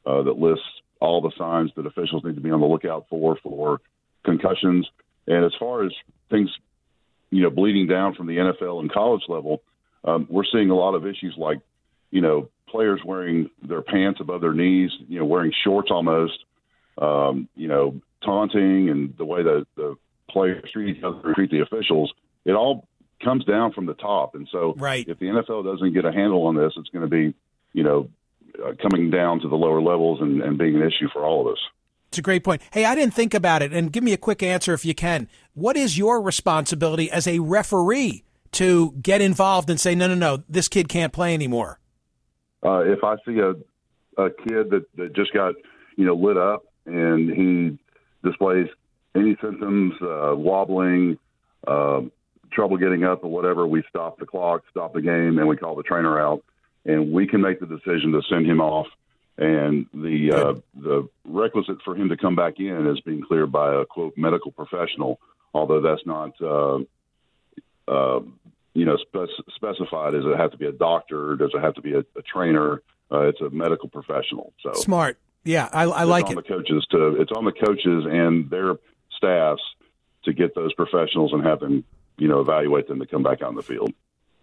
uh, 0.04 0.22
that 0.22 0.38
lists 0.38 0.64
all 1.00 1.20
the 1.20 1.32
signs 1.36 1.70
that 1.76 1.86
officials 1.86 2.24
need 2.24 2.36
to 2.36 2.40
be 2.40 2.50
on 2.50 2.60
the 2.60 2.66
lookout 2.66 3.06
for 3.10 3.36
for 3.42 3.80
concussions. 4.24 4.86
And 5.26 5.44
as 5.44 5.52
far 5.58 5.84
as 5.84 5.92
things, 6.30 6.50
you 7.30 7.42
know, 7.42 7.50
bleeding 7.50 7.88
down 7.88 8.14
from 8.14 8.26
the 8.26 8.36
NFL 8.36 8.80
and 8.80 8.92
college 8.92 9.22
level, 9.28 9.62
um, 10.04 10.26
we're 10.30 10.44
seeing 10.44 10.70
a 10.70 10.76
lot 10.76 10.94
of 10.94 11.06
issues 11.06 11.34
like, 11.36 11.58
you 12.10 12.20
know, 12.20 12.48
players 12.68 13.00
wearing 13.04 13.50
their 13.62 13.82
pants 13.82 14.20
above 14.20 14.40
their 14.40 14.54
knees, 14.54 14.90
you 15.08 15.18
know, 15.18 15.24
wearing 15.24 15.52
shorts 15.64 15.90
almost, 15.90 16.44
um, 16.98 17.48
you 17.54 17.68
know, 17.68 18.00
taunting 18.24 18.88
and 18.88 19.14
the 19.16 19.24
way 19.24 19.42
that 19.42 19.66
the 19.76 19.96
players 20.30 20.64
treat 20.72 20.96
each 20.96 21.02
other, 21.02 21.34
treat 21.34 21.50
the 21.50 21.60
officials. 21.60 22.12
It 22.44 22.52
all 22.52 22.86
comes 23.22 23.44
down 23.44 23.72
from 23.72 23.86
the 23.86 23.94
top. 23.94 24.34
And 24.34 24.48
so 24.50 24.74
right. 24.76 25.06
if 25.08 25.18
the 25.18 25.26
NFL 25.26 25.64
doesn't 25.64 25.94
get 25.94 26.04
a 26.04 26.12
handle 26.12 26.46
on 26.46 26.56
this, 26.56 26.72
it's 26.76 26.88
going 26.90 27.02
to 27.02 27.08
be, 27.08 27.34
you 27.72 27.82
know, 27.82 28.08
uh, 28.64 28.72
coming 28.80 29.10
down 29.10 29.40
to 29.40 29.48
the 29.48 29.56
lower 29.56 29.80
levels 29.80 30.20
and, 30.20 30.42
and 30.42 30.58
being 30.58 30.76
an 30.76 30.82
issue 30.82 31.08
for 31.12 31.24
all 31.24 31.46
of 31.46 31.52
us. 31.52 31.58
It's 32.08 32.18
a 32.18 32.22
great 32.22 32.44
point. 32.44 32.62
Hey, 32.72 32.84
I 32.84 32.94
didn't 32.94 33.14
think 33.14 33.34
about 33.34 33.62
it, 33.62 33.72
and 33.72 33.92
give 33.92 34.04
me 34.04 34.12
a 34.12 34.16
quick 34.16 34.42
answer 34.42 34.72
if 34.72 34.84
you 34.84 34.94
can. 34.94 35.28
What 35.54 35.76
is 35.76 35.98
your 35.98 36.22
responsibility 36.22 37.10
as 37.10 37.26
a 37.26 37.40
referee 37.40 38.22
to 38.52 38.92
get 39.02 39.20
involved 39.20 39.68
and 39.68 39.78
say, 39.78 39.94
no, 39.94 40.06
no, 40.06 40.14
no, 40.14 40.44
this 40.48 40.68
kid 40.68 40.88
can't 40.88 41.12
play 41.12 41.34
anymore? 41.34 41.80
uh, 42.66 42.80
if 42.80 43.04
I 43.04 43.16
see 43.26 43.38
a 43.38 43.54
a 44.20 44.30
kid 44.30 44.70
that, 44.70 44.84
that 44.96 45.14
just 45.14 45.32
got 45.32 45.54
you 45.96 46.04
know 46.04 46.14
lit 46.14 46.36
up 46.36 46.64
and 46.86 47.30
he 47.30 47.78
displays 48.26 48.68
any 49.14 49.36
symptoms, 49.40 49.94
uh, 50.02 50.34
wobbling, 50.36 51.18
uh, 51.66 52.02
trouble 52.52 52.76
getting 52.76 53.04
up 53.04 53.24
or 53.24 53.30
whatever, 53.30 53.66
we 53.66 53.82
stop 53.88 54.18
the 54.18 54.26
clock, 54.26 54.62
stop 54.70 54.94
the 54.94 55.02
game, 55.02 55.38
and 55.38 55.48
we 55.48 55.56
call 55.56 55.74
the 55.74 55.82
trainer 55.82 56.18
out, 56.20 56.42
and 56.84 57.12
we 57.12 57.26
can 57.26 57.40
make 57.40 57.60
the 57.60 57.66
decision 57.66 58.12
to 58.12 58.22
send 58.28 58.46
him 58.46 58.60
off. 58.60 58.86
And 59.38 59.86
the 59.92 60.32
uh, 60.32 60.54
the 60.74 61.08
requisite 61.26 61.82
for 61.84 61.94
him 61.94 62.08
to 62.08 62.16
come 62.16 62.36
back 62.36 62.54
in 62.58 62.86
is 62.86 63.00
being 63.00 63.22
cleared 63.22 63.52
by 63.52 63.74
a 63.74 63.84
quote 63.84 64.16
medical 64.16 64.50
professional, 64.50 65.20
although 65.52 65.80
that's 65.80 66.06
not. 66.06 66.40
Uh, 66.40 66.78
uh, 67.86 68.20
you 68.76 68.84
know, 68.84 68.96
spec- 68.96 69.46
specified. 69.54 70.12
Does 70.12 70.24
it 70.26 70.36
have 70.36 70.50
to 70.50 70.58
be 70.58 70.66
a 70.66 70.72
doctor? 70.72 71.34
Does 71.36 71.50
it 71.54 71.60
have 71.60 71.74
to 71.74 71.80
be 71.80 71.94
a, 71.94 72.00
a 72.00 72.22
trainer? 72.22 72.82
Uh, 73.10 73.20
it's 73.20 73.40
a 73.40 73.48
medical 73.48 73.88
professional. 73.88 74.52
So 74.62 74.72
Smart. 74.74 75.18
Yeah, 75.46 75.68
I, 75.72 75.84
I 75.84 76.02
it's 76.02 76.08
like 76.10 76.26
on 76.26 76.32
it. 76.32 76.34
the 76.36 76.42
coaches 76.42 76.86
to. 76.90 77.20
It's 77.20 77.30
on 77.32 77.44
the 77.44 77.52
coaches 77.52 78.04
and 78.10 78.50
their 78.50 78.74
staffs 79.16 79.62
to 80.24 80.32
get 80.32 80.54
those 80.56 80.74
professionals 80.74 81.32
and 81.32 81.44
have 81.44 81.60
them, 81.60 81.84
you 82.18 82.26
know, 82.26 82.40
evaluate 82.40 82.88
them 82.88 82.98
to 82.98 83.06
come 83.06 83.22
back 83.22 83.42
on 83.42 83.54
the 83.54 83.62
field. 83.62 83.92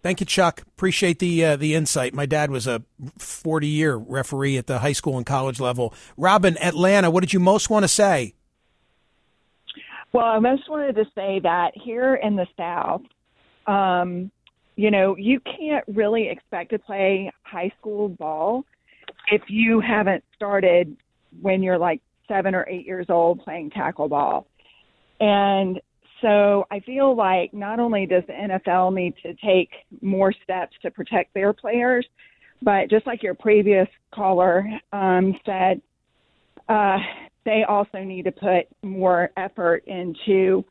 Thank 0.02 0.20
you, 0.20 0.26
Chuck. 0.26 0.62
Appreciate 0.62 1.18
the 1.18 1.44
uh, 1.44 1.56
the 1.56 1.74
insight. 1.74 2.14
My 2.14 2.24
dad 2.24 2.50
was 2.50 2.66
a 2.66 2.82
40 3.18 3.66
year 3.66 3.96
referee 3.96 4.56
at 4.56 4.66
the 4.66 4.78
high 4.78 4.92
school 4.92 5.18
and 5.18 5.26
college 5.26 5.60
level. 5.60 5.94
Robin, 6.16 6.56
Atlanta, 6.58 7.10
what 7.10 7.20
did 7.20 7.32
you 7.32 7.40
most 7.40 7.68
want 7.68 7.84
to 7.84 7.88
say? 7.88 8.34
Well, 10.12 10.24
I 10.24 10.38
most 10.38 10.70
wanted 10.70 10.94
to 10.96 11.04
say 11.14 11.40
that 11.40 11.72
here 11.74 12.14
in 12.14 12.36
the 12.36 12.46
South, 12.56 13.02
um, 13.66 14.30
you 14.76 14.90
know, 14.90 15.16
you 15.16 15.40
can't 15.40 15.84
really 15.88 16.28
expect 16.28 16.70
to 16.70 16.78
play 16.78 17.30
high 17.42 17.72
school 17.78 18.08
ball 18.08 18.64
if 19.30 19.42
you 19.48 19.80
haven't 19.80 20.24
started 20.34 20.96
when 21.40 21.62
you're 21.62 21.78
like 21.78 22.00
seven 22.28 22.54
or 22.54 22.66
eight 22.68 22.86
years 22.86 23.06
old 23.08 23.42
playing 23.44 23.70
tackle 23.70 24.08
ball. 24.08 24.46
And 25.20 25.80
so 26.20 26.66
I 26.70 26.80
feel 26.80 27.14
like 27.14 27.52
not 27.52 27.80
only 27.80 28.06
does 28.06 28.22
the 28.26 28.32
NFL 28.32 28.94
need 28.94 29.14
to 29.22 29.34
take 29.34 29.70
more 30.00 30.32
steps 30.42 30.76
to 30.82 30.90
protect 30.90 31.34
their 31.34 31.52
players, 31.52 32.06
but 32.62 32.88
just 32.88 33.06
like 33.06 33.22
your 33.22 33.34
previous 33.34 33.88
caller 34.12 34.66
um, 34.92 35.38
said, 35.44 35.82
uh, 36.68 36.98
they 37.44 37.64
also 37.68 37.98
need 37.98 38.24
to 38.24 38.32
put 38.32 38.66
more 38.82 39.30
effort 39.36 39.84
into 39.86 40.64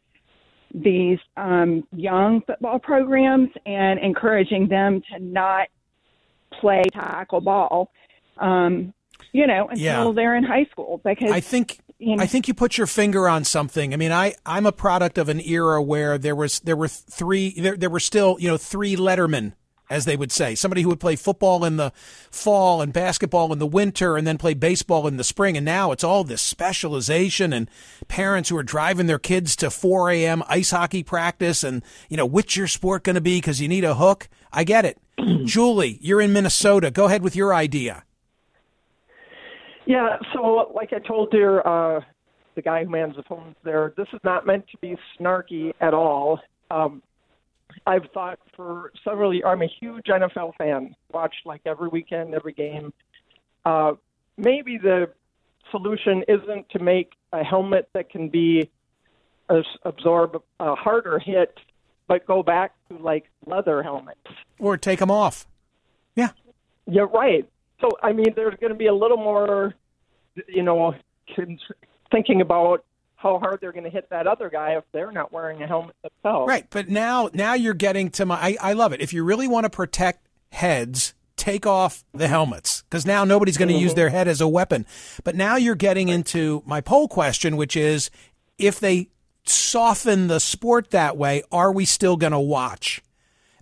these 0.73 1.19
um, 1.37 1.83
young 1.95 2.41
football 2.47 2.79
programs 2.79 3.49
and 3.65 3.99
encouraging 3.99 4.67
them 4.67 5.01
to 5.11 5.23
not 5.23 5.67
play 6.59 6.81
tackle 6.91 7.41
ball, 7.41 7.91
um, 8.37 8.93
you 9.31 9.47
know, 9.47 9.67
until 9.69 9.83
Yeah. 9.83 10.11
they're 10.13 10.35
in 10.35 10.43
high 10.43 10.65
school. 10.65 11.01
Because 11.03 11.31
I 11.31 11.39
think 11.39 11.79
you 11.99 12.15
know, 12.15 12.23
I 12.23 12.27
think 12.27 12.47
you 12.47 12.53
put 12.53 12.77
your 12.77 12.87
finger 12.87 13.29
on 13.29 13.43
something. 13.45 13.93
I 13.93 13.97
mean, 13.97 14.11
I 14.11 14.35
I'm 14.45 14.65
a 14.65 14.71
product 14.71 15.17
of 15.17 15.29
an 15.29 15.39
era 15.41 15.81
where 15.81 16.17
there 16.17 16.35
was 16.35 16.59
there 16.59 16.75
were 16.75 16.87
three 16.87 17.53
there 17.59 17.77
there 17.77 17.89
were 17.89 17.99
still 17.99 18.37
you 18.39 18.47
know 18.47 18.57
three 18.57 18.95
lettermen 18.95 19.53
as 19.89 20.05
they 20.05 20.15
would 20.15 20.31
say 20.31 20.55
somebody 20.55 20.81
who 20.81 20.89
would 20.89 20.99
play 20.99 21.15
football 21.15 21.63
in 21.65 21.75
the 21.77 21.91
fall 22.31 22.81
and 22.81 22.93
basketball 22.93 23.51
in 23.53 23.59
the 23.59 23.67
winter 23.67 24.15
and 24.17 24.25
then 24.25 24.37
play 24.37 24.53
baseball 24.53 25.07
in 25.07 25.17
the 25.17 25.23
spring 25.25 25.57
and 25.57 25.65
now 25.65 25.91
it's 25.91 26.05
all 26.05 26.23
this 26.23 26.41
specialization 26.41 27.51
and 27.53 27.69
parents 28.07 28.49
who 28.49 28.57
are 28.57 28.63
driving 28.63 29.07
their 29.07 29.19
kids 29.19 29.55
to 29.57 29.69
4 29.69 30.09
a.m 30.11 30.41
ice 30.47 30.71
hockey 30.71 31.03
practice 31.03 31.63
and 31.63 31.83
you 32.09 32.17
know 32.17 32.25
which 32.25 32.55
your 32.57 32.67
sport 32.67 33.03
going 33.03 33.15
to 33.15 33.21
be 33.21 33.37
because 33.37 33.61
you 33.61 33.67
need 33.67 33.83
a 33.83 33.95
hook 33.95 34.29
i 34.51 34.63
get 34.63 34.85
it 34.85 34.97
julie 35.45 35.99
you're 36.01 36.21
in 36.21 36.33
minnesota 36.33 36.89
go 36.89 37.05
ahead 37.05 37.21
with 37.21 37.35
your 37.35 37.53
idea 37.53 38.03
Yeah, 39.85 40.17
so 40.33 40.71
like 40.73 40.93
I 40.93 40.99
told 40.99 41.33
your 41.33 41.67
uh, 41.67 42.01
the 42.55 42.61
guy 42.61 42.83
who 42.83 42.89
mans 42.89 43.15
the 43.15 43.23
phones 43.23 43.55
there, 43.63 43.93
this 43.97 44.07
is 44.13 44.19
not 44.23 44.45
meant 44.45 44.65
to 44.69 44.77
be 44.77 44.95
snarky 45.19 45.73
at 45.81 45.93
all. 45.93 46.39
Um, 46.71 47.01
I've 47.85 48.09
thought 48.13 48.39
for 48.55 48.91
several 49.03 49.33
years. 49.33 49.45
I'm 49.47 49.61
a 49.61 49.69
huge 49.79 50.05
NFL 50.05 50.55
fan. 50.57 50.95
Watch 51.11 51.33
like 51.45 51.61
every 51.65 51.89
weekend, 51.89 52.33
every 52.33 52.53
game. 52.53 52.93
Uh, 53.65 53.93
maybe 54.37 54.77
the 54.77 55.09
solution 55.71 56.23
isn't 56.27 56.69
to 56.69 56.79
make 56.79 57.11
a 57.31 57.43
helmet 57.43 57.89
that 57.93 58.09
can 58.09 58.29
be 58.29 58.69
as, 59.49 59.65
absorb 59.83 60.41
a 60.59 60.75
harder 60.75 61.19
hit, 61.19 61.57
but 62.07 62.25
go 62.27 62.43
back 62.43 62.73
to 62.89 62.97
like 62.97 63.29
leather 63.45 63.81
helmets. 63.83 64.19
or 64.59 64.77
take 64.77 64.99
them 64.99 65.11
off 65.11 65.47
Yeah. 66.15 66.29
You're 66.85 67.07
right. 67.07 67.49
So 67.81 67.89
I 68.01 68.13
mean, 68.13 68.33
there's 68.35 68.55
going 68.59 68.71
to 68.71 68.77
be 68.77 68.87
a 68.87 68.93
little 68.93 69.17
more, 69.17 69.73
you 70.47 70.63
know, 70.63 70.93
thinking 72.11 72.41
about 72.41 72.83
how 73.15 73.39
hard 73.39 73.59
they're 73.61 73.71
going 73.71 73.85
to 73.85 73.89
hit 73.89 74.09
that 74.09 74.27
other 74.27 74.49
guy 74.49 74.71
if 74.77 74.83
they're 74.91 75.11
not 75.11 75.31
wearing 75.31 75.61
a 75.63 75.67
helmet 75.67 75.95
themselves. 76.03 76.47
Right, 76.49 76.65
but 76.69 76.89
now 76.89 77.29
now 77.33 77.53
you're 77.53 77.73
getting 77.73 78.09
to 78.11 78.25
my. 78.25 78.35
I, 78.35 78.57
I 78.61 78.73
love 78.73 78.93
it. 78.93 79.01
If 79.01 79.13
you 79.13 79.23
really 79.23 79.47
want 79.47 79.63
to 79.65 79.69
protect 79.69 80.27
heads, 80.51 81.13
take 81.37 81.65
off 81.65 82.03
the 82.13 82.27
helmets 82.27 82.83
because 82.83 83.05
now 83.05 83.23
nobody's 83.23 83.57
going 83.57 83.69
to 83.69 83.75
use 83.77 83.93
Mhm. 83.93 83.95
their 83.95 84.09
head 84.09 84.27
as 84.27 84.39
a 84.41 84.47
weapon. 84.47 84.85
But 85.23 85.35
now 85.35 85.55
you're 85.55 85.75
getting 85.75 86.09
into 86.09 86.61
my 86.65 86.79
poll 86.81 87.07
question, 87.07 87.57
which 87.57 87.75
is 87.75 88.09
if 88.57 88.79
they 88.79 89.09
soften 89.45 90.27
the 90.27 90.39
sport 90.39 90.91
that 90.91 91.17
way, 91.17 91.43
are 91.51 91.71
we 91.71 91.85
still 91.85 92.15
going 92.17 92.31
to 92.31 92.39
watch? 92.39 93.01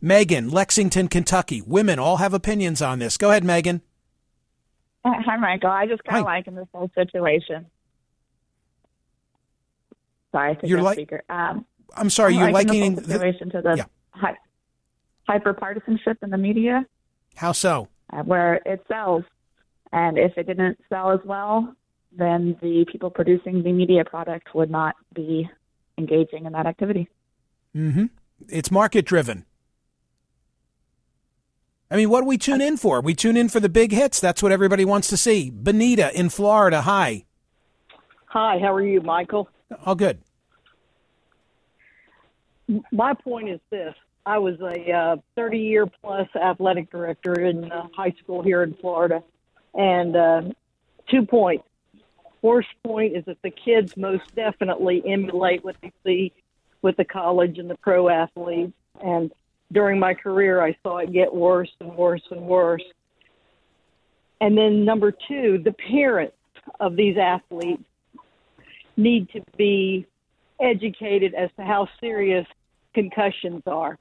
Megan, 0.01 0.49
Lexington, 0.49 1.07
Kentucky. 1.07 1.61
Women 1.61 1.99
all 1.99 2.17
have 2.17 2.33
opinions 2.33 2.81
on 2.81 2.99
this. 2.99 3.17
Go 3.17 3.29
ahead, 3.29 3.43
Megan. 3.43 3.81
Hi, 5.05 5.37
Michael. 5.37 5.69
I 5.69 5.87
just 5.87 6.03
kind 6.03 6.19
of 6.19 6.25
like 6.25 6.47
in 6.47 6.55
this 6.55 6.67
whole 6.73 6.89
situation. 6.95 7.65
Sorry, 10.31 10.57
I 10.61 10.65
you're 10.65 10.81
like, 10.81 10.95
speaker. 10.97 11.23
Um, 11.29 11.65
I'm 11.95 12.09
sorry, 12.09 12.35
I'm 12.35 12.39
you're 12.41 12.51
liking 12.51 12.95
the 12.95 13.01
the- 13.01 13.13
situation 13.13 13.49
to 13.51 13.61
the 13.61 13.75
Yeah. 13.77 13.85
hy- 14.11 14.37
hyper 15.27 15.53
partisanship 15.53 16.17
in 16.21 16.29
the 16.29 16.37
media, 16.37 16.85
How 17.35 17.51
so? 17.51 17.89
uh, 18.13 18.23
where 18.23 18.55
it 18.65 18.83
sells, 18.87 19.23
and 19.91 20.17
if 20.17 20.37
it 20.37 20.47
didn't 20.47 20.79
sell 20.87 21.11
as 21.11 21.19
well, 21.25 21.75
then 22.13 22.57
the 22.61 22.85
people 22.89 23.09
producing 23.09 23.63
the 23.63 23.71
media 23.73 24.05
product 24.05 24.53
would 24.55 24.69
not 24.71 24.95
be 25.13 25.49
engaging 25.97 26.45
in 26.45 26.53
that 26.53 26.65
activity. 26.65 27.09
Mm-hmm. 27.75 28.05
It's 28.49 28.71
market 28.71 29.05
driven. 29.05 29.45
I 31.91 31.97
mean, 31.97 32.09
what 32.09 32.21
do 32.21 32.27
we 32.27 32.37
tune 32.37 32.61
in 32.61 32.77
for? 32.77 33.01
We 33.01 33.13
tune 33.13 33.35
in 33.35 33.49
for 33.49 33.59
the 33.59 33.67
big 33.67 33.91
hits. 33.91 34.21
That's 34.21 34.41
what 34.41 34.53
everybody 34.53 34.85
wants 34.85 35.09
to 35.09 35.17
see. 35.17 35.49
Benita 35.49 36.17
in 36.17 36.29
Florida. 36.29 36.81
Hi. 36.83 37.25
Hi, 38.27 38.59
how 38.59 38.73
are 38.73 38.81
you, 38.81 39.01
Michael? 39.01 39.49
All 39.85 39.95
good. 39.95 40.21
My 42.93 43.13
point 43.13 43.49
is 43.49 43.59
this. 43.69 43.93
I 44.25 44.37
was 44.37 44.55
a 44.61 45.21
30 45.35 45.57
uh, 45.57 45.59
year 45.59 45.85
plus 45.85 46.29
athletic 46.41 46.89
director 46.91 47.41
in 47.41 47.69
uh, 47.69 47.87
high 47.93 48.13
school 48.23 48.41
here 48.41 48.63
in 48.63 48.73
Florida. 48.75 49.21
And 49.73 50.15
uh, 50.15 50.41
two 51.09 51.25
points. 51.25 51.65
First 52.41 52.69
point 52.85 53.17
is 53.17 53.25
that 53.25 53.41
the 53.41 53.51
kids 53.51 53.97
most 53.97 54.33
definitely 54.33 55.03
emulate 55.05 55.65
what 55.65 55.75
they 55.81 55.91
see 56.05 56.31
with 56.81 56.95
the 56.95 57.05
college 57.05 57.57
and 57.57 57.69
the 57.69 57.75
pro 57.75 58.07
athletes. 58.07 58.71
And 59.03 59.33
during 59.71 59.99
my 59.99 60.13
career, 60.13 60.61
I 60.61 60.75
saw 60.83 60.97
it 60.97 61.13
get 61.13 61.33
worse 61.33 61.69
and 61.79 61.95
worse 61.95 62.23
and 62.31 62.41
worse. 62.41 62.83
And 64.39 64.57
then 64.57 64.83
number 64.85 65.11
two, 65.11 65.61
the 65.63 65.73
parents 65.89 66.35
of 66.79 66.95
these 66.95 67.15
athletes 67.17 67.83
need 68.97 69.29
to 69.29 69.41
be 69.57 70.05
educated 70.59 71.33
as 71.33 71.49
to 71.57 71.63
how 71.63 71.87
serious 71.99 72.45
concussions 72.93 73.63
are. 73.65 73.97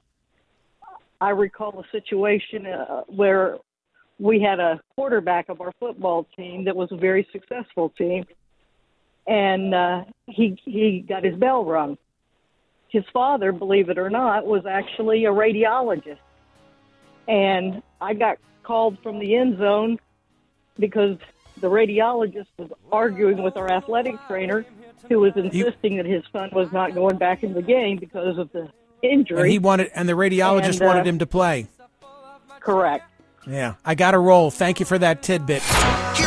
I 1.20 1.30
recall 1.30 1.78
a 1.80 1.90
situation 1.92 2.66
uh, 2.66 3.02
where 3.08 3.58
we 4.18 4.40
had 4.40 4.60
a 4.60 4.80
quarterback 4.94 5.48
of 5.48 5.60
our 5.60 5.72
football 5.78 6.26
team 6.36 6.64
that 6.64 6.74
was 6.74 6.90
a 6.92 6.96
very 6.96 7.26
successful 7.32 7.90
team, 7.90 8.24
and 9.26 9.74
uh, 9.74 10.04
he 10.26 10.58
he 10.64 11.04
got 11.06 11.24
his 11.24 11.36
bell 11.36 11.64
rung. 11.64 11.96
His 12.90 13.04
father, 13.12 13.52
believe 13.52 13.88
it 13.88 13.98
or 13.98 14.10
not, 14.10 14.46
was 14.46 14.66
actually 14.66 15.24
a 15.24 15.30
radiologist, 15.30 16.18
and 17.28 17.82
I 18.00 18.14
got 18.14 18.38
called 18.62 18.98
from 19.02 19.18
the 19.18 19.36
end 19.36 19.58
zone 19.58 19.98
because 20.78 21.16
the 21.60 21.68
radiologist 21.68 22.46
was 22.56 22.70
arguing 22.90 23.42
with 23.42 23.56
our 23.56 23.70
athletic 23.70 24.16
trainer, 24.26 24.64
who 25.08 25.20
was 25.20 25.32
insisting 25.36 25.96
that 25.96 26.06
his 26.06 26.24
son 26.32 26.50
was 26.52 26.72
not 26.72 26.94
going 26.94 27.16
back 27.16 27.42
in 27.42 27.54
the 27.54 27.62
game 27.62 27.98
because 27.98 28.38
of 28.38 28.50
the 28.52 28.68
injury. 29.02 29.40
And 29.40 29.50
he 29.50 29.58
wanted, 29.58 29.90
and 29.94 30.08
the 30.08 30.14
radiologist 30.14 30.74
And, 30.74 30.82
uh, 30.82 30.86
wanted 30.86 31.06
him 31.06 31.18
to 31.20 31.26
play. 31.26 31.68
Correct. 32.60 33.04
Yeah, 33.46 33.74
I 33.84 33.94
got 33.94 34.10
to 34.12 34.18
roll. 34.18 34.50
Thank 34.50 34.80
you 34.80 34.86
for 34.86 34.98
that 34.98 35.22
tidbit. 35.22 35.62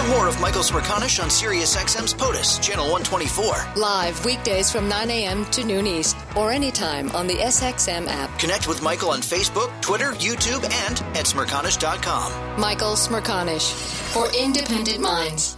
Hear 0.04 0.16
more 0.18 0.28
of 0.28 0.42
Michael 0.42 0.64
Smerconish 0.64 1.24
on 1.24 1.30
SiriusXM's 1.30 2.14
POTUS, 2.14 2.60
Channel 2.62 2.92
124. 2.92 3.82
Live 3.82 4.26
weekdays 4.26 4.70
from 4.70 4.90
9 4.90 5.10
a.m. 5.10 5.46
to 5.46 5.64
noon 5.64 5.88
East 5.88 6.18
or 6.36 6.52
anytime 6.52 7.10
on 7.12 7.26
the 7.26 7.36
SXM 7.36 8.08
app. 8.08 8.38
Connect 8.38 8.68
with 8.68 8.82
Michael 8.82 9.12
on 9.12 9.22
Facebook, 9.22 9.70
Twitter, 9.82 10.12
YouTube, 10.14 10.62
and 10.66 11.00
at 11.18 11.26
Smerconish.com. 11.26 12.60
Michael 12.60 12.96
Smerconish 12.96 13.72
for 14.12 14.28
independent 14.38 15.00
minds. 15.00 15.56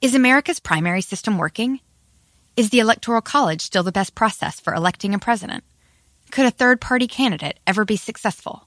Is 0.00 0.16
America's 0.16 0.58
primary 0.58 1.02
system 1.02 1.38
working? 1.38 1.78
Is 2.56 2.70
the 2.70 2.80
Electoral 2.80 3.20
College 3.20 3.60
still 3.60 3.84
the 3.84 3.92
best 3.92 4.16
process 4.16 4.58
for 4.58 4.74
electing 4.74 5.14
a 5.14 5.20
president? 5.20 5.62
Could 6.32 6.46
a 6.46 6.50
third 6.50 6.80
party 6.80 7.06
candidate 7.06 7.60
ever 7.68 7.84
be 7.84 7.96
successful? 7.96 8.66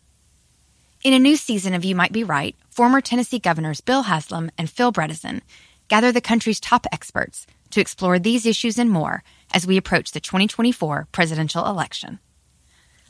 In 1.02 1.14
a 1.14 1.20
new 1.20 1.38
season 1.38 1.74
of 1.74 1.86
You 1.86 1.96
Might 1.96 2.12
Be 2.12 2.26
Right, 2.26 2.58
former 2.80 3.02
Tennessee 3.02 3.40
governors 3.40 3.82
Bill 3.82 4.04
Haslam 4.04 4.52
and 4.58 4.70
Phil 4.70 4.94
Bredesen 4.94 5.42
gather 5.90 6.14
the 6.14 6.22
country's 6.22 6.62
top 6.62 6.88
experts 6.94 7.46
to 7.72 7.82
explore 7.82 8.18
these 8.20 8.46
issues 8.46 8.80
and 8.80 8.90
more 8.90 9.22
as 9.54 9.68
we 9.68 9.76
approach 9.76 10.14
the 10.14 10.22
2024 10.22 11.10
presidential 11.12 11.66
election. 11.66 12.20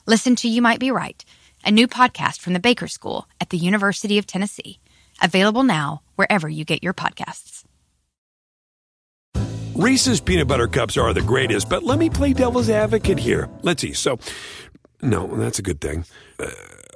Listen 0.07 0.35
to 0.37 0.49
You 0.49 0.63
Might 0.63 0.79
Be 0.79 0.89
Right, 0.89 1.23
a 1.63 1.69
new 1.69 1.87
podcast 1.87 2.39
from 2.39 2.53
the 2.53 2.59
Baker 2.59 2.87
School 2.87 3.27
at 3.39 3.51
the 3.51 3.59
University 3.59 4.17
of 4.17 4.25
Tennessee, 4.25 4.79
available 5.21 5.61
now 5.61 6.01
wherever 6.15 6.49
you 6.49 6.65
get 6.65 6.81
your 6.81 6.95
podcasts. 6.95 7.63
Reese's 9.75 10.19
peanut 10.19 10.47
butter 10.47 10.67
cups 10.67 10.97
are 10.97 11.13
the 11.13 11.21
greatest, 11.21 11.69
but 11.69 11.83
let 11.83 11.99
me 11.99 12.09
play 12.09 12.33
devil's 12.33 12.71
advocate 12.71 13.19
here. 13.19 13.47
Let's 13.61 13.83
see. 13.83 13.93
So, 13.93 14.17
no, 15.03 15.27
that's 15.27 15.59
a 15.59 15.61
good 15.61 15.79
thing. 15.79 16.05
Uh, 16.39 16.47